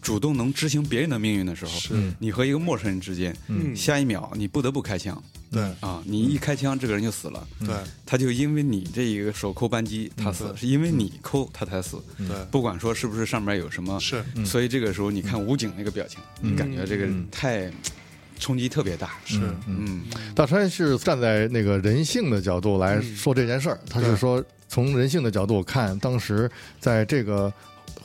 [0.00, 1.94] 主动能执行别人的命运的时候，是。
[1.94, 3.74] 嗯你和一个陌生人之间，嗯。
[3.74, 5.22] 下一秒你不得不开枪。
[5.50, 5.62] 对。
[5.80, 6.02] 啊！
[6.04, 7.46] 你一开枪，这个人就死了。
[7.60, 7.74] 对。
[8.04, 11.98] 他就因为你这一个手扣扳机，他死，对是因为你扣他才死。
[12.18, 14.22] 对，不管说是不是上面有什么，是。
[14.44, 17.26] 所以这个时候你看武警那个表情，你感觉这个嗯。
[17.30, 17.70] 太
[18.38, 19.18] 冲击特别大。
[19.24, 20.02] 是，嗯，
[20.34, 27.52] 大川是站在那个人性的角度来说这件事儿，他是说从人性的角度看，当时在这个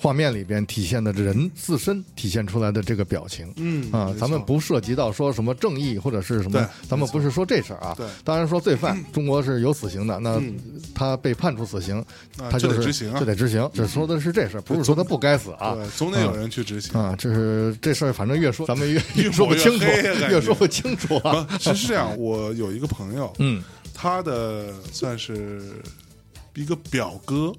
[0.04, 3.54] 画面里边体现的人自身体现出来的这个表情。
[3.56, 8.06] 嗯，啊咱们不涉及到说什么正义或者是什么对，咱们不是说这事儿啊对。
[8.26, 10.60] 当然说罪犯， 中国是有死刑的，那嗯
[10.94, 12.00] 他被判处死刑，
[12.38, 13.70] 啊他就得执行啊就得执行。
[13.74, 15.74] 只说的是这事儿，不是说他不该死啊。
[15.76, 17.00] 对，总得有人去执行。
[17.00, 21.48] 啊，这是这事儿，反正越说 咱们越越越说不清楚，越说不清楚啊。
[21.50, 25.62] 不，其实是这样， 我有一个朋友，嗯他的算是
[26.56, 27.54] 一个表哥，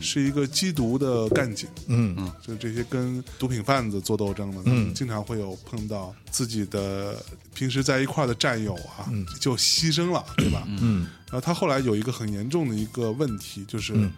[0.00, 2.14] 是一个缉毒的干警，嗯。
[2.18, 4.92] 嗯就这些跟毒品贩子做斗争的，嗯。
[4.94, 7.16] 经常会有碰到自己的
[7.54, 9.08] 平时在一块儿的战友啊，
[9.40, 10.64] 就牺牲了，对吧？
[10.66, 11.06] 嗯。
[11.26, 14.10] 然后他后来有一个很严重的一个问题，就是嗯。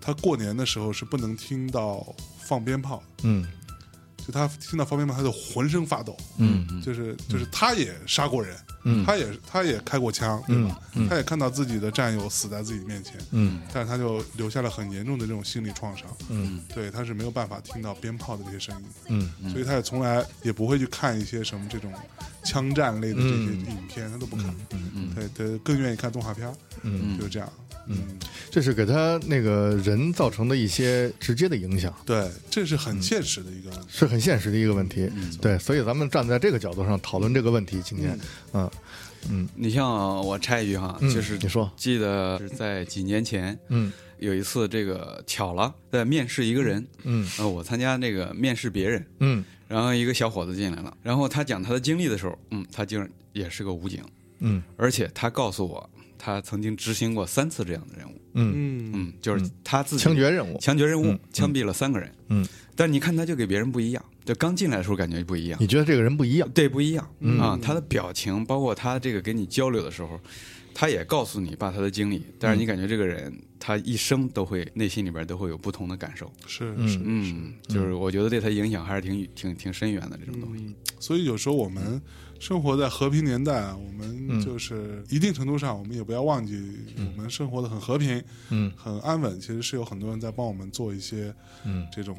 [0.00, 2.06] 他过年的时候是不能听到
[2.38, 3.46] 放鞭炮的，嗯
[4.26, 9.04] 就他听到方鞭炮，他就浑身发抖，嗯就是就是他也杀过人，嗯。
[9.04, 10.80] 他也他也开过枪，对吧？
[10.94, 13.60] 嗯他也看到自己的战友死在自己面前，嗯。
[13.72, 16.60] 但是他就留下了很严重的这种心理创伤，嗯。
[16.74, 21.92] 对，他是没有办法听到鞭炮的这些声音的，嗯所以他也从来也不会去看一些什么这种
[22.44, 23.66] 枪战类的这些嗯。
[23.66, 25.14] 影片，他都不看，嗯。
[25.14, 27.52] 对他，更愿意看动画片儿，嗯，就是这样，
[27.86, 28.18] 嗯，
[28.50, 35.10] 这是给他那个人造成的一些直接的影响，对，这是很现实的一个是很现实的一个问题。
[35.40, 38.18] 对，所以咱们站在这个角度上讨论这个问题，今天，
[38.52, 38.70] 嗯。
[39.26, 41.70] 嗯你像我插一句哈，嗯就是你说。
[41.76, 43.90] 记得是在几年前，嗯。
[44.18, 47.26] 有一次这个巧了，在面试一个人，嗯。
[47.38, 49.44] 呃，我参加那个面试别人，嗯。
[49.66, 54.02] 然后一个小伙子进来了，然后他讲他的经历的时候，嗯，他竟然也是个武警，
[54.40, 54.62] 嗯。
[54.76, 58.92] 而且他告诉我，他曾经执行过三次这样的任务，嗯，嗯。
[58.94, 62.46] 嗯，就是他自己枪决任务，枪决任务嗯，枪毙了三个人，嗯，
[62.76, 65.58] 但你看他就给别人不一样，就刚进来的时候感觉不一样。
[65.60, 66.48] 你，觉得这个人不一样？
[66.50, 67.38] 对，不一样、嗯。
[67.38, 70.20] 啊，他的表情，包括他这个跟你交流的时候，
[70.72, 76.32] 他也告诉你把他的经历，但是你感觉这个人他一生都会内心里边都会有不同的感受。
[76.46, 76.88] 是嗯。
[76.88, 76.98] 是。
[77.02, 80.64] 嗯，就是我觉得对他影响还是挺挺挺深远的这种东西。
[80.64, 82.00] 嗯，所以有时候我们
[82.44, 84.44] 生活在和平年代啊，我们嗯。
[84.44, 86.60] 就是一定程度上，我们也不要忘记，
[86.98, 88.70] 我们生活的很和平，嗯。
[88.76, 89.40] 很安稳。
[89.40, 91.34] 其实是有很多人在帮我们做一些
[91.64, 91.86] 嗯。
[91.90, 92.14] 这种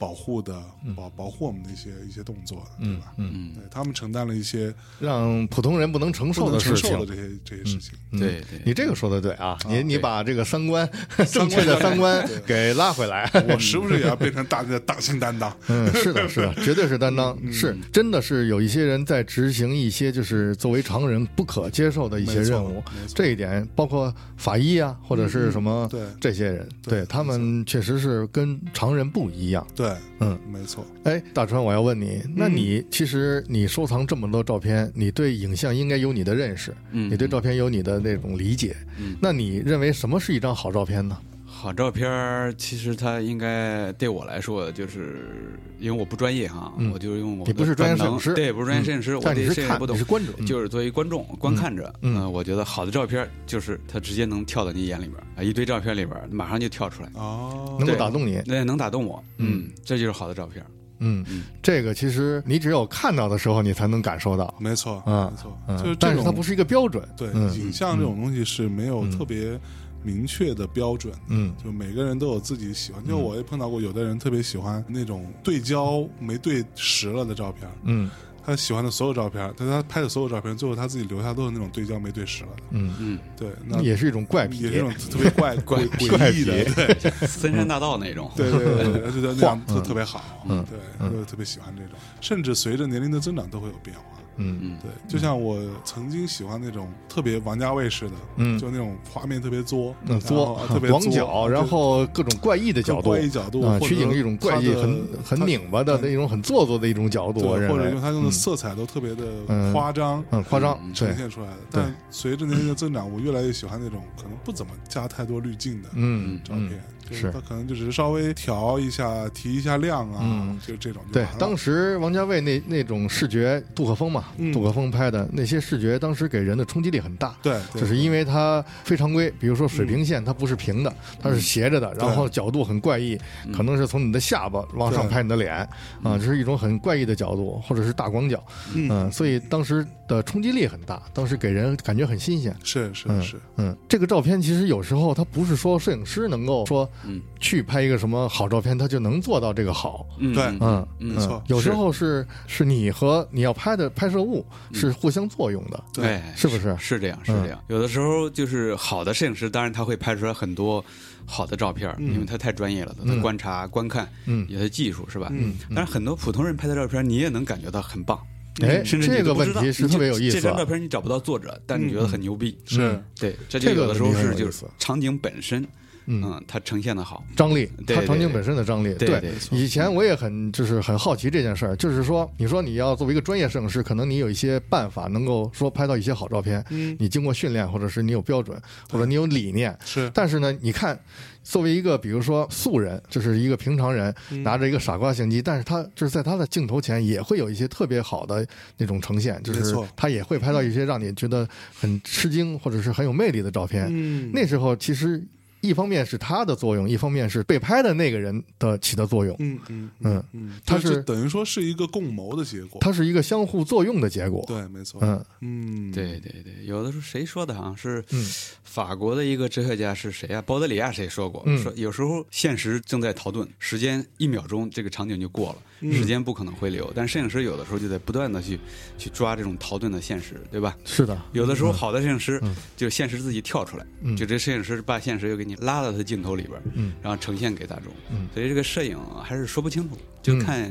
[0.00, 0.60] 保护的
[0.96, 3.12] 保保护我们的一些一些动作的，对吧？
[3.18, 7.14] 嗯，对他们承担了一些让普通人不能承受的事情承受的。
[7.14, 7.92] 这些这些事情。
[8.12, 8.60] 嗯对对。
[8.64, 10.88] 你这个说的对啊，你你把这个三观
[11.30, 13.30] 正确的三观 给拉回来。
[13.48, 15.54] 我时不时也要变成大家的党性担当。
[15.68, 22.82] 嗯，是的，是的， 绝对是担当，是真的是有一些人在执行一些就是作为常人不可接受的一些任务，
[23.14, 26.00] 这一点包括法医啊，或者是什么对。
[26.20, 29.66] 这些人，对对他们确实是跟常人不一样。
[29.76, 29.89] 对，
[30.20, 30.86] 嗯，没错。
[31.04, 41.16] 哎，大川，我要问你，那你其实你收藏这么多照片，你对影像应该有你的认识，嗯你对照片有你的那种理解，嗯那你认为什么是一张好照片呢？
[41.60, 45.46] 好照片儿，其实它应该对我来说，就是
[45.78, 58.40] 因为我不专业哈，嗯我就用我的不是专业摄影师对，不是专业摄影师，我对但你是看，摄影不懂你是，观众，嗯就是作为观众观看者，嗯呃我觉得好的照片就是它直接能跳到你眼里边儿啊，一堆照片里边儿马上就跳出来，哦，能够打动你。
[58.46, 60.64] 对能打动我，嗯嗯，这就是好的照片。
[61.02, 64.54] 嗯嗯，这个其实你只有看到的时候，你才能感受到。
[64.58, 67.02] 没错，嗯没错，嗯，就是但是它不是一个标准。
[67.16, 69.58] 对嗯影像这种东西是没有特别
[70.02, 71.12] 明确的标准。
[71.28, 71.54] 嗯。
[71.62, 78.10] 就每个人都有自己喜欢，就我也碰到过，有的人特别喜欢那种对焦没对实了的照片，嗯。
[78.42, 82.62] 他喜欢的所有照片，但他拍的所有照片，最后他自己留下都是那种对焦没对实了的。
[82.70, 84.60] 嗯，嗯，对，那也是一种怪癖。
[84.60, 87.10] 也是一种特别怪 怪诡异的，对。
[87.26, 90.64] 森山大道那种，对对对对，就那样嗯特特别好，嗯。
[90.64, 91.92] 对，就特别喜欢这种，
[92.22, 94.04] 甚至随着年龄的增长都会有变化。
[94.40, 98.58] 嗯嗯，对，就像我曾经喜欢那种特别王家卫式的，嗯。
[98.58, 108.32] 就那种画面特别作，嗯，作特别作广角，然后各种怪异的角度怪异角度啊，或者取景一种怪异、很很拧巴的那种很做作的一种角度，对，或者用他用的嗯。
[108.32, 109.72] 色彩都特别的嗯。
[109.72, 110.24] 夸张。
[110.30, 110.94] 嗯夸张，对。
[110.94, 116.80] 呈，现出来的，但随着年龄的增长，我越来越喜欢那种可能不怎么加太多滤镜的嗯照片嗯，
[117.10, 127.34] 就是他可能就只是稍微调一下、提一下亮啊嗯，就这种就对当时王家卫那那种视觉，杜可风嘛，嗯杜可风拍的那些视觉，当时给人的冲击力很大。
[127.42, 133.18] 对，对就是因为它非常规，比如说水平线它不是平的，它是斜着的，然后角度很怪异，
[133.52, 135.54] 可能是从你的下巴往上拍你的脸，
[136.02, 138.42] 啊，这是一种很怪异的角度，或者是大广角，
[138.74, 142.54] 嗯，所以当时的冲击力很大，当时给人感觉很新鲜。
[142.62, 150.06] 是是嗯是，嗯，这个照片其实有时候它不是说摄影师能够说嗯去拍一个什么好照片，他就能做到这个好。
[150.18, 150.32] 嗯。
[150.32, 150.44] 对。
[150.60, 151.42] 嗯，没错。
[151.48, 152.64] 有时候是是。
[152.70, 156.04] 你和你要拍的拍摄物是互相作用的，对。
[156.04, 156.76] 对，是不是？
[156.78, 157.64] 是这样，是嗯这样。
[157.66, 160.84] 有的时候就是好的摄影师，当然他会拍出来很多
[161.26, 164.46] 好的照片，因为他太专业了，他嗯观察、观看，嗯。
[164.48, 165.28] 有些技术是吧？
[165.32, 165.54] 嗯。
[165.74, 168.16] 但是很多普通人拍的照片，你也能感觉到很棒。
[168.62, 170.66] 哎，甚至你这个问题是特别有意思这张照。
[170.66, 172.56] 片你找不到作者，但你觉得很牛逼。
[172.66, 175.66] 是对，这就这个有的时候是就是场景本身，
[176.10, 176.22] 嗯。
[176.24, 177.24] 嗯，它呈现的好。
[177.36, 178.92] 张力，它场景本身的张力。
[178.94, 186.96] 对以前我也很就是很好奇这件事儿，就是说，你说你要作为一个专业摄影师，可能你有一些办法能够说拍到一些好照片，嗯。
[186.98, 189.76] 你经过训练，或者是你有标准，或者你有理念。
[189.84, 190.98] 是，但是呢，你看，
[191.42, 194.42] 作为一个比如说素人，就是一个平常人，嗯。
[194.42, 198.46] 拿着一个傻瓜相机，但是他就是在他的镜头前也会有一些特别好的
[198.76, 201.48] 那种呈现，就是他也会拍到一些让你觉得
[201.78, 203.86] 很吃惊或者是很有魅力的照片。
[203.90, 204.30] 嗯。
[204.32, 205.22] 那时候其实
[205.60, 214.44] 一方面是他的作用，一方面是被拍的那个人的起的作用，嗯嗯嗯，嗯，它是等于说是一个共谋的结果，它是一个相互作用的结果。
[214.46, 217.54] 对，没错，嗯嗯，对对对，有的时候谁说的？
[217.54, 218.26] 好像是嗯
[218.64, 220.40] 法国的一个哲学家是谁啊？
[220.42, 221.42] 鲍德里亚谁说过？
[221.46, 226.90] 嗯说有时候现实正在逃遁，时间一秒钟这个场景就过了，嗯时间不可能回流。
[226.94, 228.58] 但摄影师有的时候就在不断的去
[228.96, 230.76] 去抓这种逃遁的现实，对吧？
[230.84, 236.92] 是的，有的时候好的摄影师嗯就现实自己跳出来，嗯就这摄影师把现实又给你拉到他镜头里边，嗯。
[237.02, 237.92] 然后呈现给大众。
[238.10, 238.28] 嗯。
[238.34, 240.70] 所以这个摄影还是说不清楚，就看、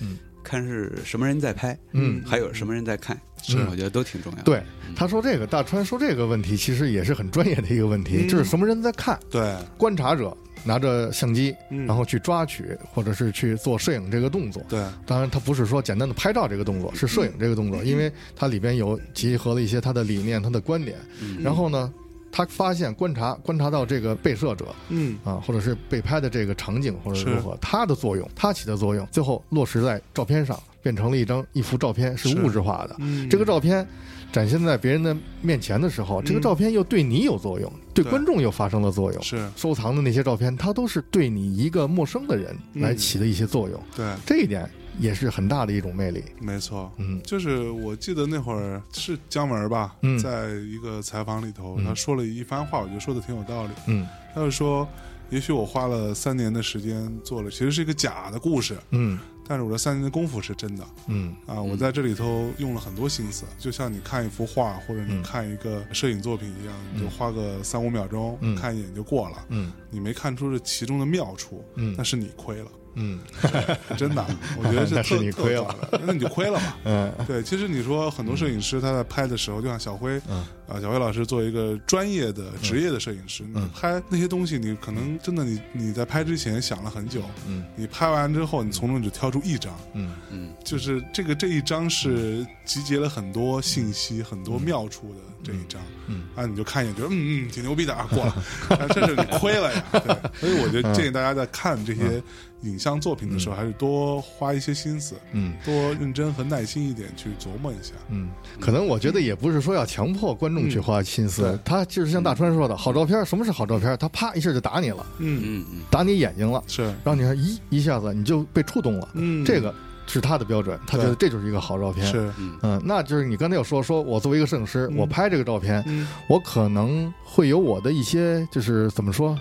[0.00, 0.18] 嗯。
[0.42, 2.22] 看是什么人在拍，嗯。
[2.24, 3.58] 还有什么人在看，是。
[3.70, 4.44] 我觉得都挺重要的。
[4.44, 4.62] 对，
[4.96, 11.86] 他说这个大川说这个问题，其实也是很专业的一个问题，就是什么人在看，对，观察者拿着相机，嗯。
[11.86, 14.64] 然后去抓取或者是去做摄影这个动作。
[14.66, 20.96] 对，当然，他不是说简单的拍照这个动作，是摄影这个动作，因为它里边有集合了一些他的理念、他的观点。
[21.42, 21.92] 然后呢，
[22.32, 25.18] 他发现观察观察到这个被摄者嗯。
[25.24, 32.96] 啊，或者是被拍的这个场景或者如何，它的作用，它起的作用，最后落实在照片上，变成了一张一幅照片，是是物质化的。
[32.98, 33.86] 嗯，这个照片
[34.32, 38.10] 展现在别人的面前的时候，这个照片又对你有作用，对对。
[38.10, 39.22] 观众又发生了作用。
[39.22, 39.48] 是。
[39.56, 42.82] 收藏的那些照片，它都是对你一个陌生的人嗯。
[42.82, 44.68] 来起的一些作用，对，这一点
[45.00, 46.22] 也是很大的一种魅力。
[46.40, 46.92] 没错。
[46.98, 47.20] 嗯。
[47.22, 50.18] 就是我记得那会儿是姜文吧，嗯。
[50.18, 51.84] 在一个采访里头，嗯。
[51.84, 53.70] 他说了一番话，我觉得说的挺有道理。
[53.86, 54.06] 嗯。
[54.34, 54.86] 他就说，
[55.30, 59.18] 也许我花了三年的时间做了，其实是一个假的故事，嗯。
[59.48, 60.84] 但是我这三年的功夫是真的。
[61.08, 61.34] 嗯。
[61.44, 61.60] 啊！
[61.60, 65.22] 我在这里头用了很多心思，就像你看一幅画或者你嗯。
[65.24, 68.54] 看一个摄影作品一样，你就花个三五秒钟、嗯。
[68.54, 69.72] 看一眼就过了，嗯。
[69.90, 71.92] 你没看出这其中的妙处，嗯。
[71.98, 73.18] 那是你亏了，嗯。
[73.96, 74.24] 真的，
[74.58, 75.74] 我觉得这 是特你亏了，
[76.06, 76.74] 那你就亏了嘛。
[76.84, 77.12] 嗯。
[77.26, 98.30] 对，其实你说很多摄影师他在拍的时候，就像小辉，嗯啊，小辉老师作为一个专业的职业的摄影师，你拍那些东西，你可能真的你你在拍之前想了很久，嗯你拍完之后，你从中只挑出一张，嗯嗯就是这个这一张是集结了很多信息、很多妙处的这一张，嗯啊，你就看一眼觉得嗯嗯挺牛逼的啊， 过了，
[98.68, 102.22] 啊这是你亏了呀，对， 所以我觉得建议大家在看这些
[102.62, 107.94] 影像作品的时候，还是多花一些心思，嗯多认真和耐心一点去琢磨一下。
[108.10, 113.96] 嗯，可能我觉得也不是说要强迫观众去花心思对，他就是像大川说的，好照片，什么是好照片？
[113.98, 119.08] 他啪一下就打你了，嗯，嗯嗯打你眼睛了，是，让你看一一下子你就被触动了。
[119.14, 119.72] 嗯，这个
[120.06, 122.04] 是他的标准，他觉得这就是一个好照片。
[122.04, 122.58] 是，嗯。
[122.62, 124.96] 嗯，那就是你刚才有说，说我作为一个摄影师，嗯。
[124.96, 126.08] 我拍这个照片，嗯。
[126.28, 129.38] 我可能会有我的一些，就是怎么说，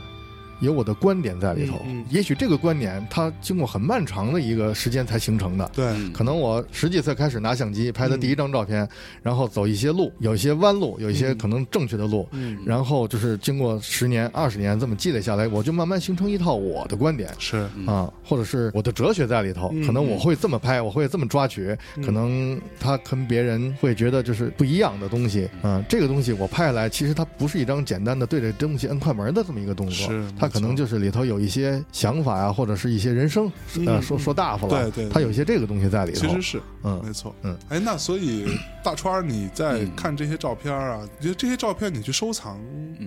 [0.59, 1.77] 有我的观点在里头。
[1.85, 2.05] 嗯嗯。
[2.09, 5.69] 也许这个观点它经过很漫长的一个时间才形成的。
[5.73, 8.87] 对，嗯可能我十几岁开始拿相机拍的第一张照片，
[9.21, 17.29] 然后走一些路，有一些弯路，有一些可能正确的路，嗯，然后就是经过十年、二十年这么积累下来，我就慢慢形成一套我的观点。
[17.37, 17.87] 是，嗯。
[17.87, 33.45] 啊，或者是我的哲学在里头，嗯可能我会这么拍，我会这么抓取，可能他跟别人会觉得就是不一样的东西，嗯，这个东西我拍下来，其实它不是一张简单的对着东西摁快门的这么一个动作是，它可能就是里头有一些想法呀，或者是一些人生，
[33.85, 38.45] 呃，嗯说说大发了，对对对它有一些这个东西在里头，其实是，嗯没错，嗯，哎，那所以
[38.83, 42.59] 大川你在嗯看这些照片啊，你觉得这些照片你去收藏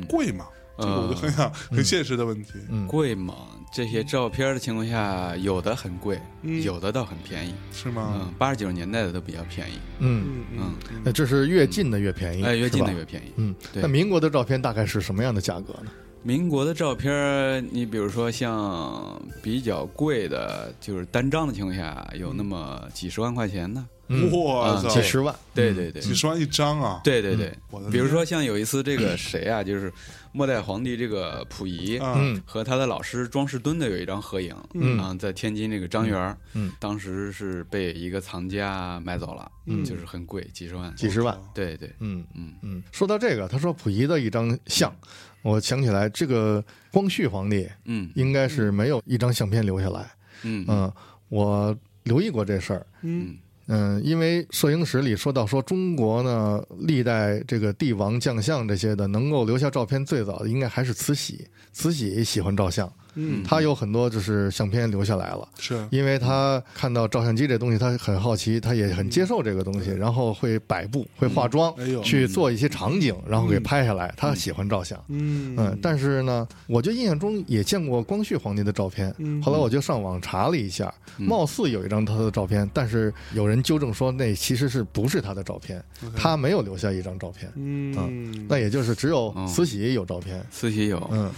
[0.08, 0.46] 贵吗？
[0.78, 3.34] 这个我就很想很现实的问题，嗯贵吗？
[3.74, 7.54] 这些照片的情况下，有的很贵，嗯有的倒很便宜。
[7.72, 8.14] 是吗？
[8.16, 13.32] 嗯，八十九十年代的都比较便宜，嗯，嗯嗯嗯那这是越近的越便宜，哎，越近的越便宜。
[13.36, 15.90] 嗯，那民国的照片大概是什么样的价格呢？
[16.22, 23.86] 民国的照片，你比如说像比较贵的，就是单张的情况下，有那么几十万块钱呢。
[24.30, 27.00] 哇，嗯几十万，对对对，几十万一张啊！
[27.02, 27.50] 对对对。
[27.90, 29.90] 比如说像有一次这个谁啊，就是
[30.32, 31.98] 末代皇帝这个溥仪
[32.44, 34.98] 和他的老师庄士敦的有一张合影，嗯。
[34.98, 36.70] 啊，在天津这个张园儿，嗯。
[36.78, 39.82] 当时是被一个藏家买走了，嗯。
[39.82, 42.22] 就是很贵，几十万，几十万，对对，嗯。
[42.34, 42.52] 嗯。
[42.60, 42.82] 嗯。
[42.92, 44.94] 说到这个，他说溥仪的一张像，
[45.42, 50.10] 我想起来，这个光绪皇帝嗯应该是没有一张相片留下来。
[50.44, 50.92] 嗯嗯，
[51.28, 52.86] 我留意过这事儿。
[53.02, 53.36] 嗯
[53.68, 61.46] 嗯，因为摄影史里说到说中国呢，历代这个帝王将相这些的，能够留下照片最早的应该还是慈禧。
[61.72, 65.48] 慈禧喜欢照相，嗯，他有很多就是相片留下来了。
[65.58, 65.86] 是。
[65.90, 74.12] 因为他看到照相机这东西，他很好奇，他也很接受这个东西，然后会摆布、会化妆去做一些场景，然后给拍下来。
[74.16, 75.54] 他喜欢照相，嗯。
[75.56, 85.82] 嗯，但是呢，我就印象中也见过光绪皇帝的照片嗯，后来我就上网查了一下，貌似有一张他的照片，但是有人纠正说那其实是不是他的照片，
[86.16, 89.46] 他没有留下一张照片，嗯，那也就是只有哦。
[89.46, 91.30] 慈禧有照片，慈禧有，嗯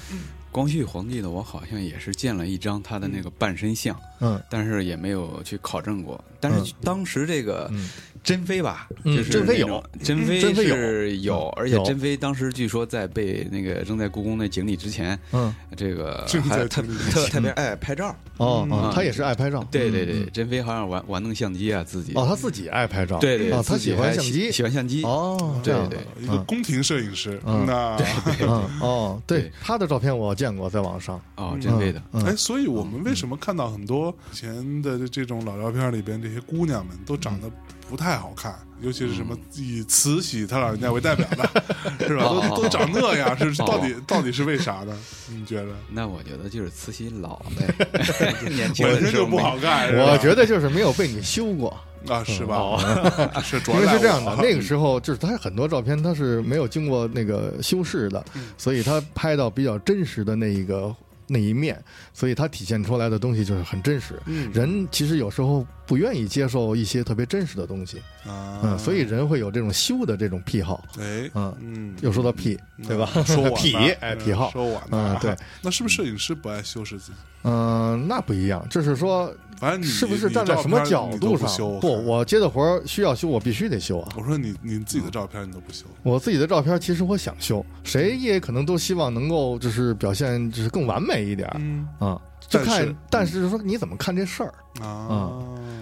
[0.55, 4.41] 光绪皇帝的我好像也是见了一张他的那个半身像，嗯。
[4.49, 6.23] 但是也没有去考证过。
[6.39, 7.91] 但是当时这个嗯
[8.25, 11.85] 珍妃吧，嗯就是珍妃有珍妃珍妃是有，而且有。
[11.85, 18.17] 珍妃当时据说在被那个扔在故宫那井里之前，嗯，这个 正在还特特特别爱拍照。
[18.39, 25.05] 哦他也是爱拍照，对对对，嗯，珍妃好像玩玩弄相机啊，自己哦，他自己爱拍照，对对，哦，他喜欢相机，喜欢相机。
[25.05, 27.97] 哦，这样对对一个宫廷摄影师， 嗯那
[28.41, 32.25] 嗯哦，对对他的照片我见过，在网上，哦，珍妃的，嗯。
[32.25, 37.49] 哎，所以我们为什么看到很多以前的这种老照片里边，这些姑娘们都长得
[37.89, 41.49] 不太好看，尤其是什么以慈禧她老人家为代表的，
[42.09, 42.25] 是吧？
[42.25, 42.49] 哦。
[42.57, 44.97] 都都长那样，是到底到底是为啥呢？
[45.29, 45.69] 你觉得？
[45.91, 47.75] 那我觉得就是慈禧老呗，
[48.51, 51.77] 年轻的时候本身就不好看，我觉得就是没有被你修过，
[52.09, 52.57] 啊，是吧？
[52.57, 52.81] 哦。
[53.43, 58.25] 是主因要是这样的，那个时候就是他很多照片他是没有经过那个修饰的，
[58.59, 60.95] 所以他拍到比较真实的那一个
[61.27, 64.15] 那一面，所以它体现出来的东西就是很真实。
[64.27, 70.83] 嗯人其实有时候不愿意接受一些特别真实的东西，啊，嗯，所以人会有这种修的这种癖好。
[70.99, 73.07] 哎，嗯嗯，又说到癖，对吧？
[73.27, 74.51] 说我癖，哎，嗯癖好。
[74.51, 77.19] 说我呢 嗯，对， 那是不是摄影师不爱修饰自己？
[77.47, 81.49] 嗯，那不一样，就是说，反正你是不是站在什么角度上
[81.81, 84.13] 不我接的活儿需要修，我必须得修啊。
[84.17, 92.21] 我说你你自己的照片你都不修，我自己的照片，其实我想修，谁也可能都希望能够就是表现就是更完美一点儿嗯啊。
[92.47, 94.53] 就但是看，但是说你怎么看这事儿？
[94.85, 95.41] 啊，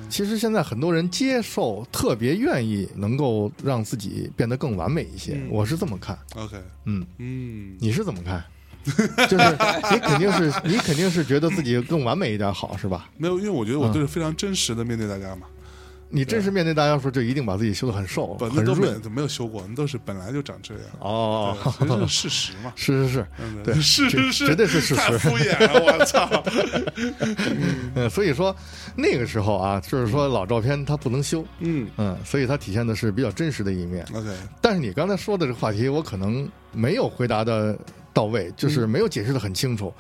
[0.09, 5.33] 其实现在很多人接受，特别愿意能够让自己变得更完美一些。
[5.35, 8.45] 嗯我是这么看，OK，嗯，嗯，你是怎么看？
[9.29, 9.57] 就是
[9.93, 13.09] 你肯定是你肯定是觉得自己更完美一点好是吧？
[13.17, 15.47] 没有，因为我觉得我嗯都是非常真实的面对大家嘛，
[16.11, 22.73] 你真实面对大家的时候，就一定把自己修得很瘦、本很润来都没有修过，那都是本来就长这样，哦，这是事实嘛。
[22.77, 26.29] 是是是，嗯对是是是，绝对是事实太敷衍了，我操！
[27.95, 28.55] 嗯，所以说
[28.97, 34.05] 那个时候啊，就是说老照片它不能修，嗯嗯，所以它体现的是比较真实的一面。
[34.13, 34.29] ，OK，
[34.61, 37.79] 但是你刚才说的这个话题，我可能没有回答的
[38.13, 39.93] 到位，就是没有解释的很清楚，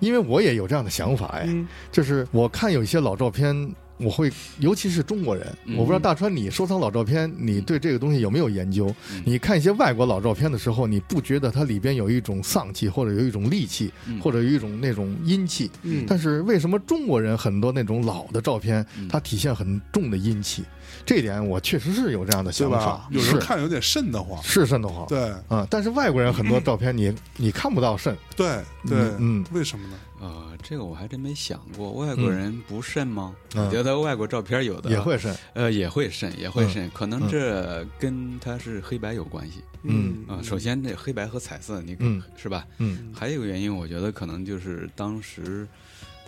[0.00, 3.74] 因为我也有这样的想法，哎，嗯就是我看有一些老照片。
[4.02, 5.46] 我会，尤其是中国人，
[5.76, 8.90] 我不知道大川，你收藏老照片，你对这个东西有没有研究？
[9.26, 15.70] 你看一些外国老照片的时候，你不觉得它里边有一种丧气，或者有一种戾气，或者有一种那种阴气？
[15.82, 20.64] 嗯但是为什么中国人很多那种老的照片，它体现很重的阴气？
[21.06, 25.06] 这点我确实是有这样的想法？，有时候看有点瘆得慌，是瘆得慌。
[25.08, 29.96] 对啊，但是外国人很多 照片你你看不到肾，对对，嗯为什么呢？
[30.20, 33.34] 啊，这个我还真没想过，外国人不慎吗？
[33.54, 35.34] 嗯我觉得外国照片有的也会肾。
[35.54, 40.38] 呃也会慎，也会嗯慎，可能这跟它是黑白有关系嗯啊。
[40.42, 42.66] 首先，这黑白和彩色，你嗯是吧？
[42.78, 45.66] 嗯还有一个原因，我觉得可能就是当时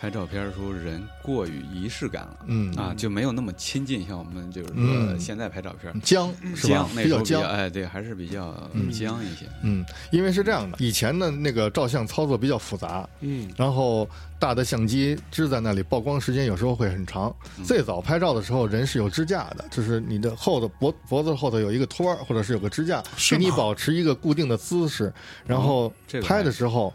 [0.02, 2.36] 拍照片的时候人过于仪式感了。
[2.46, 6.90] 嗯啊，就没有那么亲近，像我们就是说嗯现在拍照片，僵是吧僵？
[6.92, 7.48] 那比较时候比较僵。
[7.48, 8.52] 哎，对，还是比较
[8.90, 9.46] 僵一些。
[9.62, 14.08] 嗯，因为是这样的，以前的那个照相操作比较复杂，嗯然后
[14.40, 17.32] 大的相机支在那里，曝光时间有时候会很长。
[17.64, 23.00] 最早拍照的时候，人是有支架的，就是你的后头脖脖子后头有一个托儿，或者是有个支架，
[23.30, 25.12] 给你保持一个固定的姿势。
[25.46, 25.92] 然后
[26.24, 26.92] 拍的时候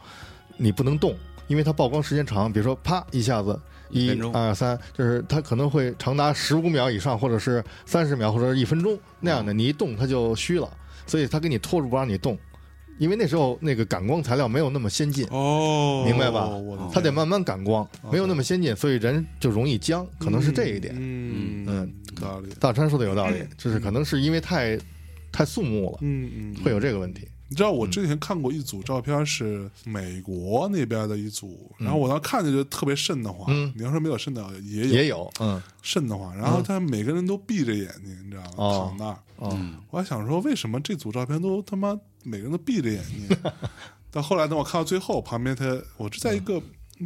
[0.58, 1.16] 你不能动，
[1.48, 3.60] 因为它曝光时间长，比如说啪一下子。
[3.89, 9.54] 一二三，就是它可能会长达十五秒以上，或者是三十秒，或者是一分钟那样的。
[9.54, 10.70] 你一动它就虚了，
[11.06, 12.38] 所以它给你拖住不让你动，
[12.98, 15.26] 因为那时候那个感光材料没有那么先进。
[15.32, 16.50] 哦，明白吧
[16.91, 20.93] 它得慢慢感光，没有那么先进，所以人就容易僵，可能是这一点。
[20.98, 24.78] 嗯嗯，道理，大川说的有道理，就是可能是因为太
[25.32, 27.26] 太肃穆了，嗯嗯，会有这个问题。
[27.50, 33.45] 你知道我之前看过一组照片，是美国那边的一组，然后我当时看着就特别瘆得慌。
[33.50, 36.36] 嗯你要说没有瘆得慌，也有也有，嗯，瘆得慌。
[36.38, 38.50] 然后他每个人都闭着眼睛，你知道吗？
[38.58, 39.18] 哦躺那儿。
[39.39, 43.38] 嗯，我还想说，为什么这组照片都他妈每个人都闭着眼睛？
[44.12, 45.66] 到后来等我看到最后，旁边他
[45.98, 46.62] 我是在一个。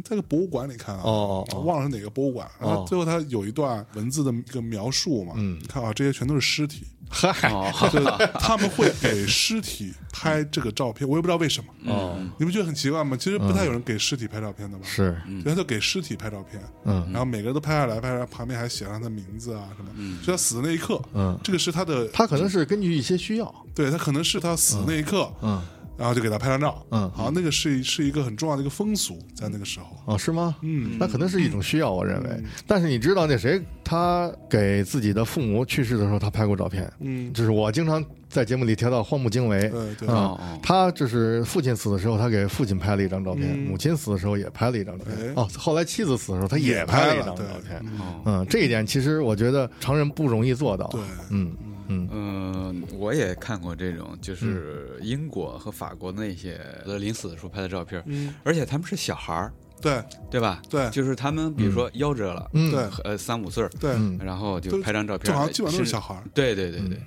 [0.06, 1.12] 在一个博物馆里看啊，哦
[1.46, 2.50] 哦哦忘了是哪个博物馆。
[2.58, 8.02] 然后哦最后他有一段文字的一个描述嘛，嗯你看啊，这些全都是尸体，嗨，哦， 就
[8.40, 11.92] 他们会给尸体拍这个照片，我也不知道为什么。
[11.92, 13.14] 哦，你不觉得很奇怪吗？
[13.16, 17.06] 其实不太有人给尸体拍照片的吧？，是，所以他就给尸体拍照片，嗯。
[17.12, 19.90] 然后每个人都拍下来，拍下来，旁边还写上他的名字啊什么。
[20.24, 21.38] 就他死的那一刻，嗯。
[21.44, 25.60] 这个是他的，他可能是根据一些需要，对他可能是他死的那一刻，嗯，
[25.96, 27.10] 然后就给他拍张照，嗯。
[27.10, 30.56] 好，那个是是一个很重要的一个风俗，在那个时候，哦，是吗？
[30.62, 30.96] 嗯。
[30.98, 32.28] 那可能是一种需要，我认为。
[32.66, 40.08] 但是你知道那谁，他给自己的父母去世的时候，他拍过照片，嗯，就是我经常在节目里提到荒木经惟，对对。
[40.08, 43.58] 啊他就是父亲死的时候，他给父亲拍了一张照片；嗯。
[43.68, 45.28] 母亲死的时候也拍了一张照片。
[45.28, 45.32] 哎。
[45.36, 47.78] 哦，后来妻子死的时候，他也拍了一张照片。
[47.98, 50.86] 哦嗯，这一点其实我觉得常人不容易做到。
[50.88, 51.52] 对，嗯
[51.88, 52.08] 嗯。
[52.10, 56.60] 嗯，我也看过这种，就是英国和法国那些
[56.98, 60.02] 临死的时候拍的照片，嗯，而且他们是小孩儿，对。
[60.30, 60.62] 对吧？
[60.68, 60.88] 对。
[60.90, 62.70] 就是他们比如说夭折了，嗯。
[62.70, 64.18] 对呃，三五岁儿，对，嗯。
[64.24, 66.98] 然后就拍张照片，就好像基本上都是是小孩儿，对对对对，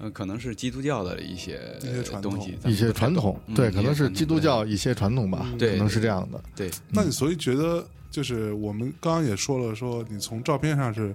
[0.00, 6.42] 嗯，可能是基督教的一些一些传统，一些传统，对，可能是基督教一些传统吧，对可能是这样的。
[6.54, 11.14] 对，那你所以觉得，就是我们刚刚也说了，说你从照片上是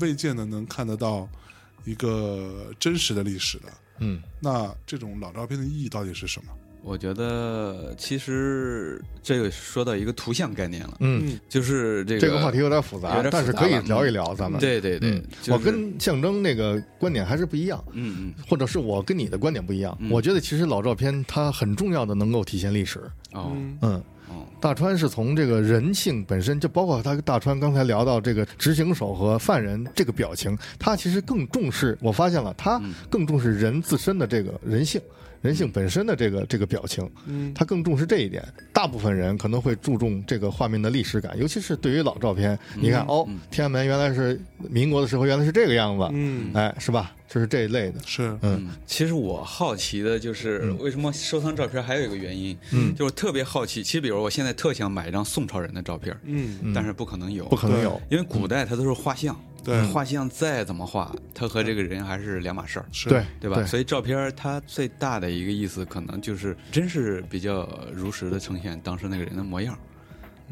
[0.00, 1.28] 未见的能看得到
[1.88, 3.64] 一个真实的历史的，
[4.00, 6.52] 嗯，那这种老照片的意义到底是什么？
[6.80, 14.60] 我觉得其实这个说到一个图像概念了，嗯，就是这个这个话题有点复杂，但是可以聊一聊，咱们。
[14.60, 19.94] 对对对嗯，就是我跟象征那个观点还是不一样，嗯嗯或者是我跟你的观点不一样。
[20.00, 23.00] 嗯我觉得其实老照片它很重要的能够体现历史。
[23.32, 24.02] 哦嗯，哦
[24.60, 31.96] 大川是从这个人性本身，就包括他大川刚才聊到这个执行手和犯人这个表情，他其实更重视。
[32.00, 35.00] 我发现了，他嗯更重视人自身的这个人性。
[35.40, 38.44] 人性本身的这个这个表情，嗯他更重视这一点。
[38.72, 42.58] 大部分人可能会注重这个画面的历史感，尤其是对于老照片。
[42.74, 47.12] 你看，哦，天安门原来是民国的时候，原来是这个样子，嗯，哎，是吧？
[47.28, 48.00] 就是这一类的。
[48.06, 53.82] 是，嗯嗯，其实我好奇的就是为什么收藏照片还有一个原因，嗯就是特别好奇。
[53.82, 58.00] 其实比如我现在特想买一张宋朝人的照片，嗯，但是不可能有，不可能有。
[58.10, 62.86] 因为古代它都是画像，对画像再怎么画，它和这个人还是两码事儿。
[62.90, 63.64] 是，对对吧？
[63.66, 69.78] 所以照片它最大的一个意思，可能就是真是比较如实的呈现当时那个人的模样。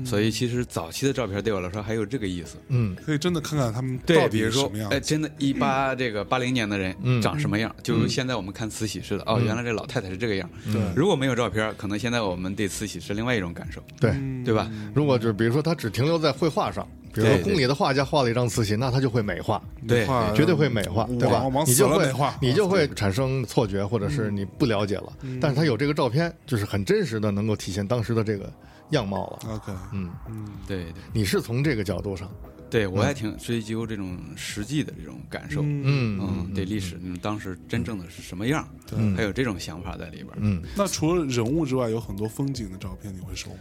[0.05, 2.57] 所以其实早期的照片对我来说还有这个意思。
[2.69, 2.97] 嗯。
[3.05, 5.09] 可以真的看看他们到，底是什么样，哎，子。
[5.09, 7.21] 真的，一八这个八零年的人嗯。
[7.23, 9.25] 长什么样，就现在我们看慈禧似的。
[9.27, 10.49] 哦，原来这老太太是这个样。
[10.73, 10.81] 对。
[10.95, 14.71] 如果没有照片，可能现在我们对慈禧是另外一种感受，对，嗯对吧？
[14.95, 20.07] 如果就是比如说他只停留在绘画上，比如说宫里的画家画了一张慈禧，那他就会美化，对。
[20.35, 21.45] 绝对会美化，对吧？
[21.67, 25.13] 你就会你就会产生错觉，或者是你不了解了。
[25.41, 28.53] 但是他有这个照片，就是很真实的，能够体现当时的这个
[28.91, 29.55] 样貌了。
[29.55, 30.95] OK，嗯，嗯，对对。
[31.13, 32.31] 你是从这个角度上，
[32.69, 35.63] 对，我还挺追究这种实际的这种感受。
[35.63, 36.19] 嗯。
[36.21, 38.69] 嗯，对历史那种当时真正的是什么样，
[39.17, 40.37] 还有这种想法在里边儿。
[40.41, 40.63] 嗯。
[40.77, 43.57] 那除了人物之外，有很多风景的照片，你会收吗？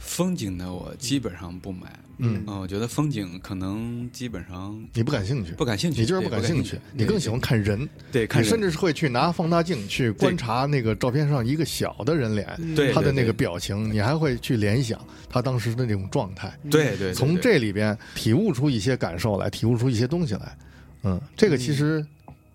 [0.00, 1.92] 风景呢，我基本上不买。
[2.18, 2.42] 嗯。
[2.46, 7.88] 我觉得风景可能基本上你不感兴趣，不感兴趣，你就是不不感兴趣趣，，你更喜欢看人。
[8.10, 8.46] 对看人。
[8.46, 14.98] 你甚至是会去拿放大镜去观察那个照片上一个小的人脸，对对他的那个表情，你还会去联想
[15.28, 16.52] 他当时的那种状态。
[16.70, 20.58] 对对，从这里边体悟出一些感受来，体悟出一些东西来。
[21.02, 22.04] 嗯，这个其实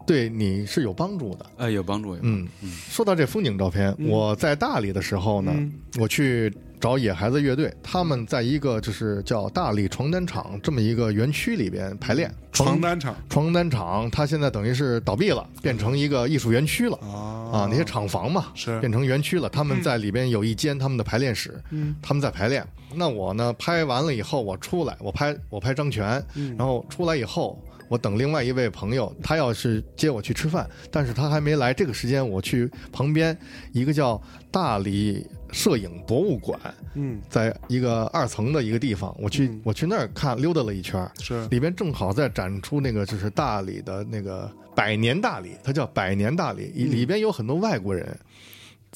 [0.05, 1.45] 对你是有帮助的。
[1.57, 2.47] 呃有帮助，有帮助。
[2.61, 5.51] 嗯，说到这风景照片，我在大理的时候呢，
[5.97, 6.53] 我去
[6.85, 12.31] 找野孩子乐队，他们在一个就是叫大理床单厂这么一个园区里边排练。
[12.51, 16.95] 床单厂床单厂，它现在等于是倒闭了，变成一个艺术园区了。
[16.97, 19.49] 啊啊，那些厂房嘛，是变成园区了。
[19.49, 22.63] 他们在里边有一间他们的排练室，嗯，他们在排练。
[22.93, 27.59] 那我呢，拍完了以后，我出来，我拍我拍张全，嗯然后出来以后，
[27.89, 31.73] 我等另外一位朋友，他要是接我去吃饭，但是他还没来。
[31.73, 33.35] 这个时间，我去旁边
[33.71, 34.21] 一个叫
[34.51, 35.25] 大理
[35.55, 36.59] 摄影博物馆，
[36.95, 37.21] 嗯。
[37.29, 39.61] 在一个二层的一个地方，我去、嗯。
[39.63, 43.31] 我去那儿看溜达了一圈，是里边正好在展出那个就是。
[43.35, 48.17] 大理的那个百年大理，它叫百年大理，嗯里边有很多外国人。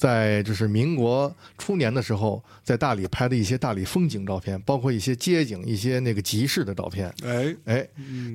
[0.00, 7.12] 在就是民国初年的时候，在大理拍的一些大理风景照片，包括一些街景、一些那个集市的照片。
[7.22, 7.54] 哎。
[7.66, 7.86] 哎，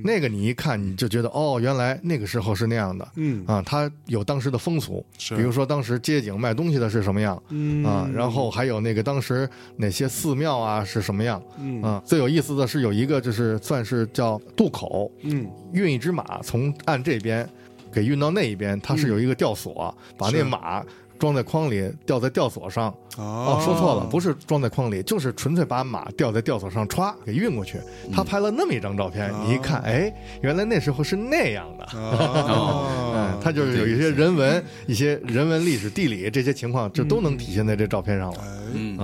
[0.03, 3.07] 那个你一看你就觉得哦，原来那个时候是那样的。
[3.15, 3.43] 嗯。
[3.47, 5.35] 啊，它有当时的风俗，是。
[5.35, 7.83] 比如说当时街景卖东西的是什么样，嗯。
[7.83, 11.81] 啊，然后还有那个当时哪些寺庙啊是什么样，嗯。
[11.81, 15.49] 啊，最有意思的是有一个就是算是叫渡口，嗯。
[15.73, 17.49] 运一只马从岸这边
[17.91, 20.85] 给运到那一边，它是有一个吊索，把那马
[21.17, 22.93] 装在筐里，吊在吊索上。
[23.17, 27.79] 哦哦，说错了，不是装在筐里，就是纯粹把马吊在吊索上，歘给运过去。
[28.11, 31.85] 他拍了那么一张照片，你一看，哎，原来那时候是那样的。
[31.93, 38.39] 哦 他，就是有一些人文、一些人文历史、地理这些情况，这都能体现在这照片上了。
[38.41, 38.97] 哎嗯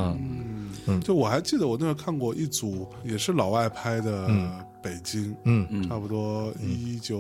[0.88, 4.28] 嗯就我还记得我那时候看过一组也是老外拍的
[4.82, 5.68] 北京，嗯。
[5.70, 5.88] 嗯。
[5.88, 7.18] 差不多一九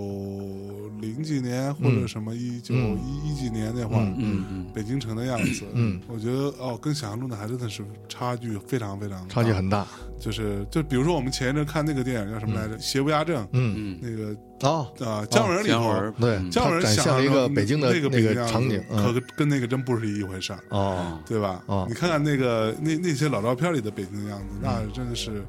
[0.99, 4.45] 零几年或者什么一九一一几年那会儿，嗯。
[4.49, 9.33] 嗯北京城的样子，嗯，我觉得哦，跟想象中的还真的是差距非常非常大。
[9.33, 9.85] 差距很大。
[10.19, 16.51] 就是就比如说我们前一阵看那个电影叫什么来着，《邪不压正》，嗯，嗯，那个哦，啊姜文里头姜文，对，嗯。
[16.51, 18.81] 姜文展想现了一个北京的那个场景。
[18.91, 21.63] 嗯，可跟那个真不是一回事儿，哦，对吧？
[21.65, 21.85] 哦。
[21.89, 25.43] 你看看那个那那些老照片里的北京的样子，那真的是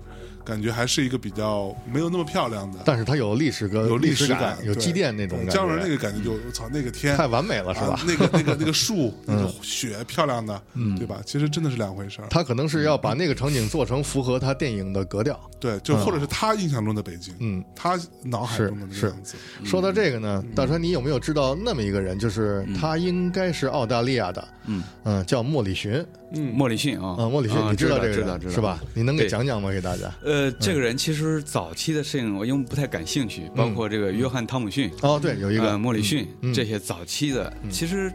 [0.45, 5.53] 感觉还是一个比较没有那么漂亮的，但是它有历史跟有历史史感，有积淀那种感觉。
[5.53, 8.01] 姜文那个感觉就我操，那个天太完美了，是吧啊？
[8.07, 11.21] 那个那个那个 树，那个雪漂亮的，嗯对吧？
[11.25, 12.29] 其实真的是两回事儿。
[12.29, 15.39] 他可能是要把那个场景做成符合他电影的格调。
[15.61, 19.37] 对，就或者是他印象中的北京，嗯，他脑海是中的那个样子。
[19.65, 22.19] 说到这个呢，大川，你有没有知道那么一个人？
[22.19, 26.05] 就是他应该是澳大利亚的，嗯嗯，叫莫里逊。
[26.35, 28.81] 嗯，莫里逊啊，啊，莫里逊，啊你知道这个知道知道人是吧？？
[28.95, 29.71] 你能给讲讲吗？
[29.71, 30.11] 给大家？
[30.33, 35.73] 呃，这个人其实早期的摄影我因为不太感兴趣，包括这个约翰汤姆逊、哦，对，有一个。
[35.73, 36.55] 呃莫里逊嗯。
[36.55, 38.11] 这些早期的，其实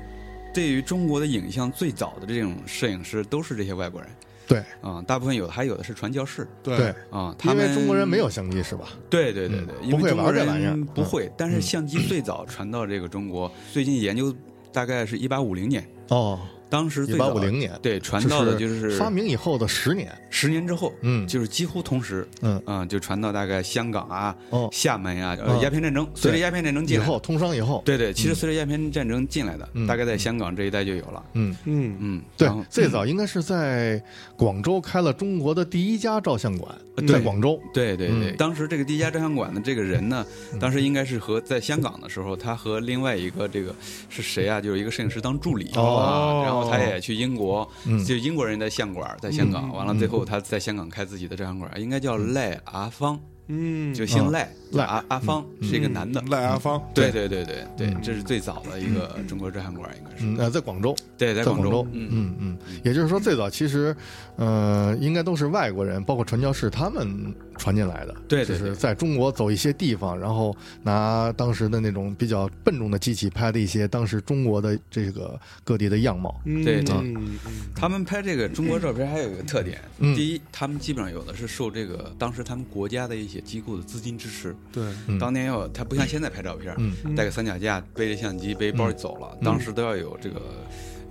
[0.51, 4.09] 对于中国的影像最早的这种摄影师都是这些外国人。
[4.47, 4.63] 对。
[4.81, 6.47] 啊、大部分有的还有的是传教士。
[6.63, 6.75] 对。
[6.75, 8.87] 对，啊、他因们为中国人没有相机是吧？
[9.11, 9.91] 对对对对，嗯。
[9.91, 10.75] 不会玩这玩意儿。
[10.95, 14.35] 不会，但是相机最早传到这个中国，最近研究
[14.73, 20.11] 大概是一八五零年，哦，一当时最早八五零年，对传到的就是发明以后的十年。
[20.29, 21.27] 十年之后，嗯。
[21.27, 22.61] 就是几乎同时，嗯。
[22.65, 24.69] 嗯、就传到大概香港啊、哦。
[24.71, 25.61] 厦门呀、呃，嗯。
[25.61, 29.87] 鸦片战争，随着鸦片战争进来以后，通商以后，对对，其实随着鸦片战争进来的，嗯。
[29.87, 31.97] 大概在香港这一带就有了，嗯，嗯。
[31.99, 34.01] 嗯，对，最早应该是在
[34.35, 36.73] 广州开了中国的第一家照相馆，
[37.07, 37.59] 在广州。
[37.73, 38.35] 对对对，嗯。
[38.37, 40.25] 当时这个第一家照相馆的这个人呢，
[40.59, 43.73] 当时应该是和在香港的时候，他和另外一个这个
[44.09, 44.59] 是谁啊？
[44.59, 45.97] 就是一个摄影师当助理、哦。
[45.97, 48.03] 啊，然后他也去英国，嗯。
[48.03, 56.21] 就英国人的相馆在香港，完了最后他在香港开自己的照相馆，应该叫赖阿芳，嗯，就姓赖，赖阿阿芳是一个男的。
[56.29, 57.27] 赖阿芳，对对。
[57.27, 60.25] 对对对，这是最早的一个中国照相馆，应该是。
[60.25, 62.07] 嗯，呃，在广州，对，在广州，嗯。
[62.11, 63.95] 嗯嗯，也就是说，最早其实，
[64.35, 68.15] 呃，应该都是外国人，包括传教士他们传进来的。
[68.27, 76.39] 对对对就是在中国走一些地方，然后拿当时的那种比较笨重的机器拍的一些当时中国的这个各地的样貌。
[76.45, 77.39] 嗯对对嗯嗯
[77.75, 84.55] 他们拍这个中国照片还有一个特点，嗯第一，他们基本上有的是受这个当时他们国家的一些机构的资金支持。
[84.71, 89.37] 对，嗯当年要他不像现在拍照片，嗯带个三脚架，背着相机，背包就走了。
[89.43, 90.41] 当时都要有这个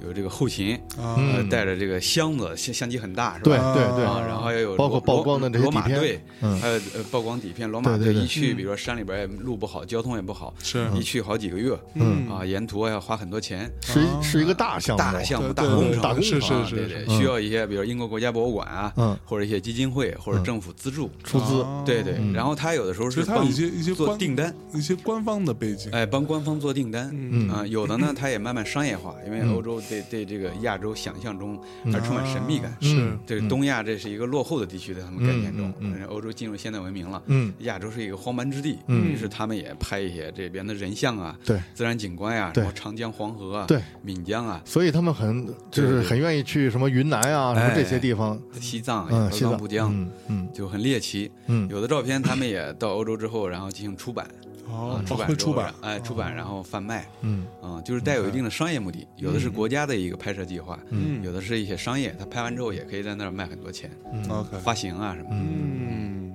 [0.04, 1.48] 有这个后勤，嗯。
[1.48, 3.44] 带着这个箱子，相相机很大，是吧？
[3.44, 6.58] 对啊对对，啊，然后要有包括曝光的这些罗马底片队，嗯。
[6.60, 8.14] 还有呃曝光底片，罗马对对对。
[8.14, 10.86] 队一去，比如说山里边也路不好，交通也不好，是。
[10.94, 12.28] 一去好几个月，嗯。
[12.28, 19.16] 啊，沿途要花很多钱，是一是一个大项目，大项目、对对大工程、大工程是是是啊对对，嗯需要一些，比如英国国家博物馆啊，嗯。
[19.24, 21.62] 或者一些基金会或者政府资助，出资。
[21.62, 22.14] 啊对对。
[22.18, 22.32] 嗯。
[22.32, 27.48] 然后他有的时候是帮一些一些做订单，一些官方的背景，哎，帮官方做订单，嗯。
[27.48, 29.54] 啊，有的呢，他也慢慢商业化，因为嗯。
[29.54, 32.70] 欧洲对对这个亚洲想象中而充满神秘感。
[32.70, 33.18] 啊是嗯。
[33.26, 35.72] 这个东亚这是一个落后的地区，在他们概念中，
[36.08, 37.52] 欧洲进入现代文明了，嗯。
[37.60, 39.12] 亚洲是一个荒蛮之地，嗯。
[39.12, 50.48] 于是他们也拍一些这边的人像啊，对自然景观呀，对什么长江黄河啊，对，闽江啊，所以他们很就是很愿意去什么云南啊，什么这些地方，西藏、西藏藏布江，嗯嗯。
[50.52, 51.30] 就很猎奇。
[51.46, 51.68] 嗯。
[51.70, 54.26] 有的照片他们也到欧洲之后，然后进行出版，
[54.70, 59.06] 哦啊，，出版出版，哎，出版然后贩卖，嗯啊，就是带有一定的商业目的。
[59.16, 63.90] 有的是国家的一个拍摄计划，嗯有的是一些商业，他拍完之后也可以在那儿卖很多钱
[64.28, 65.36] ，，OK，发行啊什么的。
[65.36, 66.25] 嗯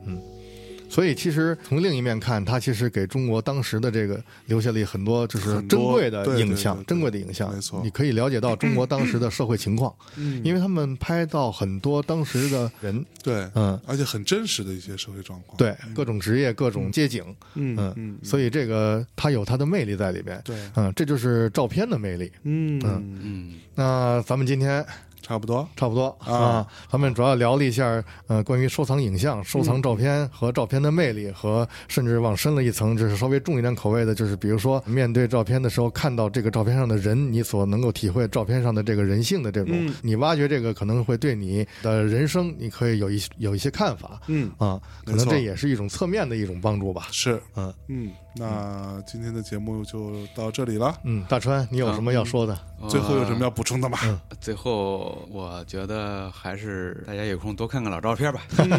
[0.91, 7.49] 所以其实从另一面看，它其实给中国当时的这个留下了很多就是珍贵的影像，珍贵的影像。
[7.53, 7.80] 没错。
[7.81, 17.23] 你可以了解到中国当时的社会情况，嗯，因为他们拍到很多当时的人，对，嗯，而且很真实的一些社会状况，对各种职业、各种街景，
[17.55, 20.41] 嗯嗯嗯，所以这个它有它的魅力在里边。
[20.43, 22.30] 对，嗯，这就是照片的魅力。
[22.43, 22.77] 嗯。
[22.84, 23.19] 嗯。
[23.23, 24.85] 嗯，那咱们今天
[25.32, 26.36] 差不多，差不多啊。
[26.36, 39.94] 啊，咱们主要聊了一下，呃，关于收藏影像、收藏照片和照片的魅力，和甚至往深了一层，就是稍微重一点口味的，就是比如说面对照片的时候，看到这个照片上的人，你所能够体会照片上的这个人性的这种，嗯。
[40.02, 44.20] 你挖掘这个可能会对你的人生，你可以有一有一些看法。
[44.28, 47.08] 嗯，啊，可能这也是一种侧面的一种帮助吧。
[47.12, 47.74] 是，嗯。
[47.88, 52.58] 嗯，那今天的节目就到这里了，嗯，大川，你有什么要说的？
[52.90, 53.98] 最后有什么要补充的吗？
[54.40, 58.70] 最后我觉得还是大家有空多看看老照片吧， 嗯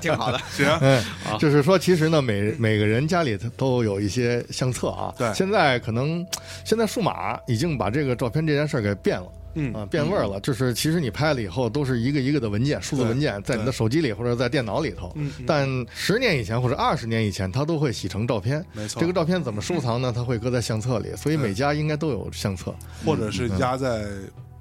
[0.00, 0.38] 挺好的。
[0.50, 1.02] 行，嗯，
[1.38, 5.12] 就是说，其实呢，每每个人家里头都有一些相册啊。
[5.16, 6.24] 对现在可能
[6.64, 9.26] 现在数码已经把这个照片这件事儿给变了。
[9.54, 15.12] 嗯啊，变味儿了，就是其实你拍了以后都是一个一个的文件，数字文件在你的手机里或者在电脑里头。
[15.16, 18.64] 嗯嗯但十年以前或者二十年以前，它都会洗成照片。
[18.72, 20.12] 没错这个照片怎么收藏呢？
[20.14, 22.74] 它会搁在相册里，所以每家应该都有相册，
[23.04, 24.04] 或者是压在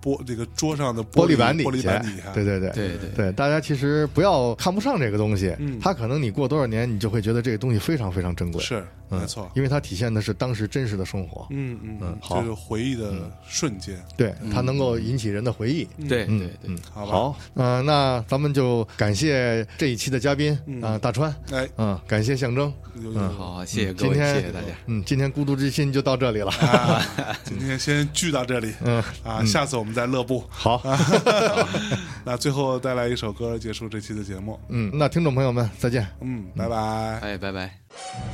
[0.01, 2.33] 玻这个桌上的玻璃璃玻璃板底下板底下，。
[2.33, 8.61] 对对对对对对，大家其实不要看不上这个东西，嗯它可能你过多少年，你就会觉得这个东西非常非常珍贵。
[8.61, 8.85] 是嗯
[9.19, 11.47] 没错，因为它体现的是当时真实的生活。
[11.49, 12.41] 嗯嗯嗯好。
[12.41, 13.13] 这是回忆的
[13.47, 15.87] 瞬间，对，它能够引起人的回忆。
[15.97, 16.07] 嗯。
[16.07, 16.49] 对对对。
[16.63, 17.11] 嗯，好吧。
[17.11, 23.29] 好，嗯、那咱们就感谢这一期的嘉宾啊、大川，哎，嗯，感谢象征，嗯。
[23.37, 24.67] 好，谢谢各位，今天谢谢大家。
[24.87, 27.01] 嗯，今天孤独之心就到这里了，啊，
[27.43, 30.43] 今天先聚到这里， 嗯啊，下次我们再乐步。
[30.49, 30.81] 好，
[32.25, 36.07] 那最后带来一首歌结束这期的节目，嗯，那听众朋友们再见。
[36.21, 37.19] 嗯，拜拜。
[37.21, 38.32] 哎，拜拜。